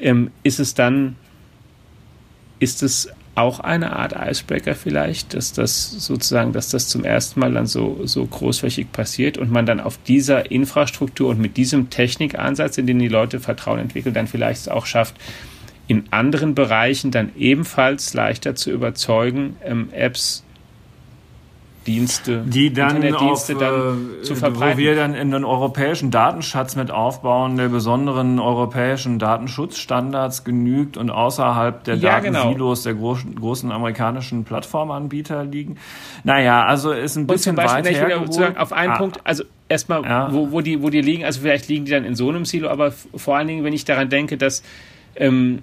Ähm, 0.01 0.31
ist 0.43 0.61
es 0.61 0.75
dann, 0.75 1.17
ist 2.59 2.83
es 2.83 3.09
auch 3.35 3.61
eine 3.61 3.97
Art 3.97 4.15
Icebreaker 4.19 4.75
vielleicht, 4.75 5.35
dass 5.35 5.53
das 5.53 5.91
sozusagen, 5.91 6.53
dass 6.53 6.71
das 6.71 6.89
zum 6.89 7.05
ersten 7.05 7.39
Mal 7.39 7.53
dann 7.53 7.67
so, 7.67 8.01
so 8.05 8.27
großflächig 8.27 8.91
passiert 8.91 9.39
und 9.39 9.51
man 9.51 9.65
dann 9.65 9.79
auf 9.79 9.99
dieser 10.07 10.51
Infrastruktur 10.51 11.29
und 11.31 11.41
mit 11.41 11.57
diesem 11.57 11.89
Technikansatz, 11.89 12.79
in 12.79 12.87
den 12.89 12.99
die 12.99 13.09
Leute 13.09 13.39
Vertrauen 13.39 13.79
entwickeln, 13.79 14.13
dann 14.13 14.27
vielleicht 14.27 14.69
auch 14.71 14.87
schafft, 14.87 15.15
in 15.89 16.05
anderen 16.11 16.55
Bereichen 16.55 17.11
dann 17.11 17.31
ebenfalls 17.37 18.15
leichter 18.15 18.55
zu 18.55 18.71
überzeugen, 18.71 19.57
ähm, 19.65 19.89
Apps 19.93 20.45
Dienste, 21.89 22.45
die 22.47 22.71
dann 22.71 23.03
auf, 23.15 23.47
dann 23.47 24.11
äh, 24.21 24.23
zu 24.23 24.35
verbreiten. 24.35 24.75
Wo 24.75 24.79
wir 24.79 24.95
dann 24.95 25.15
in 25.15 25.31
den 25.31 25.45
europäischen 25.45 26.11
Datenschatz 26.11 26.77
mit 26.77 26.91
aufbauen, 26.91 27.57
der 27.57 27.69
besonderen 27.69 28.39
europäischen 28.39 29.19
Datenschutzstandards 29.19 30.45
genügt 30.45 30.99
und 30.99 31.09
außerhalb 31.09 31.83
der 31.85 31.95
ja, 31.97 32.21
genau. 32.21 32.41
Datensilos 32.41 32.85
genau. 32.85 32.93
der 32.93 33.01
großen, 33.01 33.35
großen 33.37 33.73
amerikanischen 33.73 34.45
Plattformanbieter 34.45 35.45
liegen. 35.45 35.79
Naja, 36.25 36.67
also 36.67 36.93
ist 36.93 37.17
ein 37.17 37.27
bisschen 37.27 37.57
und 37.57 37.65
zum 37.65 37.65
Beispiel, 37.65 37.93
weit 37.93 38.01
hergeholt. 38.01 38.27
Sozusagen 38.27 38.57
auf 38.59 38.73
einen 38.75 38.93
ah. 38.93 38.99
Punkt, 38.99 39.21
also 39.25 39.45
erstmal, 39.71 40.03
ja. 40.03 40.31
wo, 40.31 40.53
wo, 40.53 40.61
die, 40.61 40.83
wo 40.83 40.91
die 40.91 41.01
liegen, 41.01 41.25
also 41.25 41.41
vielleicht 41.41 41.69
liegen 41.69 41.87
die 41.87 41.93
dann 41.93 42.05
in 42.05 42.15
so 42.15 42.29
einem 42.29 42.45
Silo, 42.45 42.69
aber 42.69 42.93
vor 42.93 43.39
allen 43.39 43.49
Dingen, 43.49 43.65
wenn 43.65 43.73
ich 43.73 43.87
daran 43.87 44.11
denke, 44.11 44.37
dass 44.37 44.63
ähm, 45.17 45.63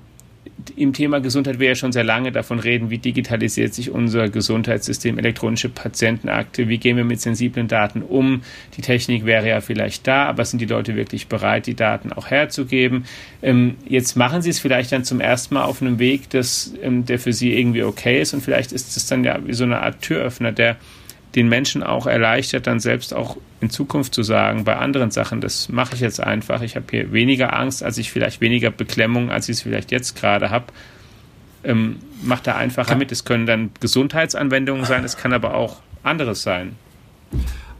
im 0.71 0.93
Thema 0.93 1.19
Gesundheit 1.19 1.59
wir 1.59 1.69
ja 1.69 1.75
schon 1.75 1.91
sehr 1.91 2.03
lange 2.03 2.31
davon 2.31 2.59
reden, 2.59 2.89
wie 2.89 2.97
digitalisiert 2.97 3.73
sich 3.73 3.91
unser 3.91 4.29
Gesundheitssystem, 4.29 5.17
elektronische 5.17 5.69
Patientenakte, 5.69 6.67
wie 6.69 6.77
gehen 6.77 6.97
wir 6.97 7.03
mit 7.03 7.21
sensiblen 7.21 7.67
Daten 7.67 8.01
um. 8.01 8.41
Die 8.77 8.81
Technik 8.81 9.25
wäre 9.25 9.47
ja 9.47 9.61
vielleicht 9.61 10.07
da, 10.07 10.25
aber 10.25 10.45
sind 10.45 10.59
die 10.59 10.65
Leute 10.65 10.95
wirklich 10.95 11.27
bereit, 11.27 11.67
die 11.67 11.75
Daten 11.75 12.11
auch 12.11 12.27
herzugeben? 12.27 13.05
Ähm, 13.41 13.75
jetzt 13.87 14.15
machen 14.15 14.41
sie 14.41 14.49
es 14.49 14.59
vielleicht 14.59 14.91
dann 14.91 15.03
zum 15.03 15.19
ersten 15.19 15.53
Mal 15.53 15.63
auf 15.63 15.81
einem 15.81 15.99
Weg, 15.99 16.29
das, 16.29 16.73
ähm, 16.81 17.05
der 17.05 17.19
für 17.19 17.33
sie 17.33 17.57
irgendwie 17.57 17.83
okay 17.83 18.21
ist 18.21 18.33
und 18.33 18.41
vielleicht 18.41 18.71
ist 18.71 18.97
es 18.97 19.07
dann 19.07 19.23
ja 19.23 19.39
wie 19.45 19.53
so 19.53 19.63
eine 19.63 19.81
Art 19.81 20.01
Türöffner, 20.01 20.51
der 20.51 20.77
den 21.35 21.49
Menschen 21.49 21.83
auch 21.83 22.07
erleichtert, 22.07 22.67
dann 22.67 22.79
selbst 22.79 23.13
auch 23.13 23.37
in 23.59 23.69
Zukunft 23.69 24.13
zu 24.13 24.23
sagen, 24.23 24.63
bei 24.63 24.77
anderen 24.77 25.11
Sachen, 25.11 25.41
das 25.41 25.69
mache 25.69 25.95
ich 25.95 25.99
jetzt 25.99 26.21
einfach, 26.21 26.61
ich 26.61 26.75
habe 26.75 26.85
hier 26.89 27.11
weniger 27.11 27.57
Angst, 27.57 27.83
als 27.83 27.97
ich 27.97 28.11
vielleicht 28.11 28.41
weniger 28.41 28.71
Beklemmung, 28.71 29.31
als 29.31 29.49
ich 29.49 29.57
es 29.57 29.61
vielleicht 29.61 29.91
jetzt 29.91 30.15
gerade 30.15 30.49
habe. 30.49 30.65
Ähm, 31.63 31.97
macht 32.21 32.47
da 32.47 32.55
einfacher 32.55 32.95
mit. 32.95 33.11
Es 33.11 33.25
können 33.25 33.45
dann 33.45 33.71
Gesundheitsanwendungen 33.79 34.85
sein, 34.85 35.03
es 35.03 35.17
kann 35.17 35.33
aber 35.33 35.55
auch 35.55 35.81
anderes 36.03 36.43
sein. 36.43 36.75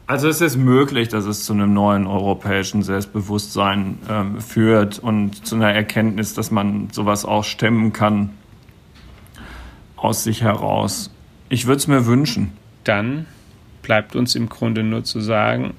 Also 0.08 0.28
es 0.28 0.40
ist 0.40 0.56
möglich, 0.56 1.08
dass 1.08 1.24
es 1.24 1.44
zu 1.44 1.52
einem 1.52 1.72
neuen 1.72 2.06
europäischen 2.06 2.82
Selbstbewusstsein 2.82 3.98
ähm, 4.08 4.40
führt 4.40 4.98
und 4.98 5.46
zu 5.46 5.56
einer 5.56 5.72
Erkenntnis, 5.72 6.34
dass 6.34 6.50
man 6.50 6.90
sowas 6.92 7.24
auch 7.24 7.42
stemmen 7.42 7.92
kann 7.92 8.30
aus 9.96 10.24
sich 10.24 10.42
heraus. 10.42 11.10
Ich 11.48 11.66
würde 11.66 11.78
es 11.78 11.88
mir 11.88 12.06
wünschen. 12.06 12.52
Dann 12.84 13.26
bleibt 13.86 14.16
uns 14.16 14.34
im 14.34 14.48
Grunde 14.48 14.82
nur 14.82 15.04
zu 15.04 15.20
sagen, 15.20 15.74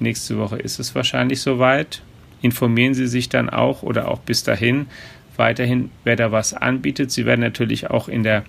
nächste 0.00 0.36
Woche 0.36 0.56
ist 0.56 0.80
es 0.80 0.96
wahrscheinlich 0.96 1.40
soweit. 1.40 2.02
Informieren 2.42 2.92
Sie 2.92 3.06
sich 3.06 3.28
dann 3.28 3.48
auch 3.48 3.84
oder 3.84 4.08
auch 4.08 4.18
bis 4.18 4.42
dahin 4.42 4.86
weiterhin, 5.36 5.90
wer 6.02 6.16
da 6.16 6.32
was 6.32 6.54
anbietet. 6.54 7.12
Sie 7.12 7.26
werden 7.26 7.40
natürlich 7.40 7.88
auch 7.88 8.08
in 8.08 8.24
der 8.24 8.42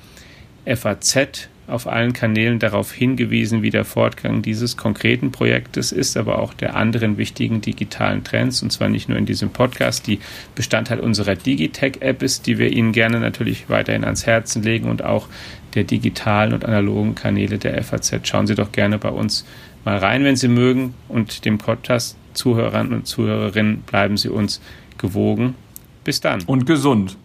FAZ 0.66 1.48
auf 1.68 1.86
allen 1.88 2.14
Kanälen 2.14 2.58
darauf 2.58 2.92
hingewiesen, 2.92 3.62
wie 3.62 3.70
der 3.70 3.86
Fortgang 3.86 4.42
dieses 4.42 4.78
konkreten 4.78 5.32
Projektes 5.32 5.92
ist, 5.92 6.18
aber 6.18 6.40
auch 6.40 6.56
der 6.56 6.76
anderen 6.76 7.18
wichtigen 7.18 7.62
digitalen 7.62 8.24
Trends, 8.24 8.64
und 8.64 8.72
zwar 8.72 8.90
nicht 8.90 9.08
nur 9.08 9.18
in 9.18 9.28
diesem 9.28 9.52
Podcast, 9.52 10.08
die 10.08 10.20
Bestandteil 10.56 11.00
unserer 11.00 11.36
Digitech-App 11.36 12.24
ist, 12.24 12.48
die 12.48 12.58
wir 12.58 12.72
Ihnen 12.72 12.94
gerne 12.94 13.20
natürlich 13.20 13.70
weiterhin 13.70 14.04
ans 14.04 14.26
Herzen 14.26 14.64
legen 14.64 14.90
und 14.90 15.04
auch 15.04 15.28
der 15.74 15.84
digitalen 15.84 16.54
und 16.54 16.66
analogen 16.66 17.16
Kanäle 17.16 17.58
der 17.58 17.82
FAZ. 17.84 18.20
Schauen 18.24 18.48
Sie 18.48 18.56
doch 18.56 18.72
gerne 18.72 18.98
bei 18.98 19.10
uns 19.10 19.46
mal 19.86 19.98
rein, 19.98 20.24
wenn 20.24 20.36
Sie 20.36 20.48
mögen, 20.48 20.94
und 21.08 21.46
dem 21.46 21.58
Podcast-Zuhörern 21.58 22.94
und 22.94 23.08
Zuhörerinnen 23.08 23.82
bleiben 23.82 24.18
Sie 24.18 24.30
uns 24.30 24.62
gewogen. 24.98 25.56
Bis 26.04 26.22
dann. 26.22 26.44
Und 26.46 26.66
gesund. 26.66 27.18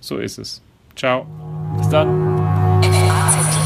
So 0.00 0.18
ist 0.18 0.38
es. 0.38 0.62
Ciao. 0.94 1.26
Bis 1.78 1.88
dann. 1.88 3.65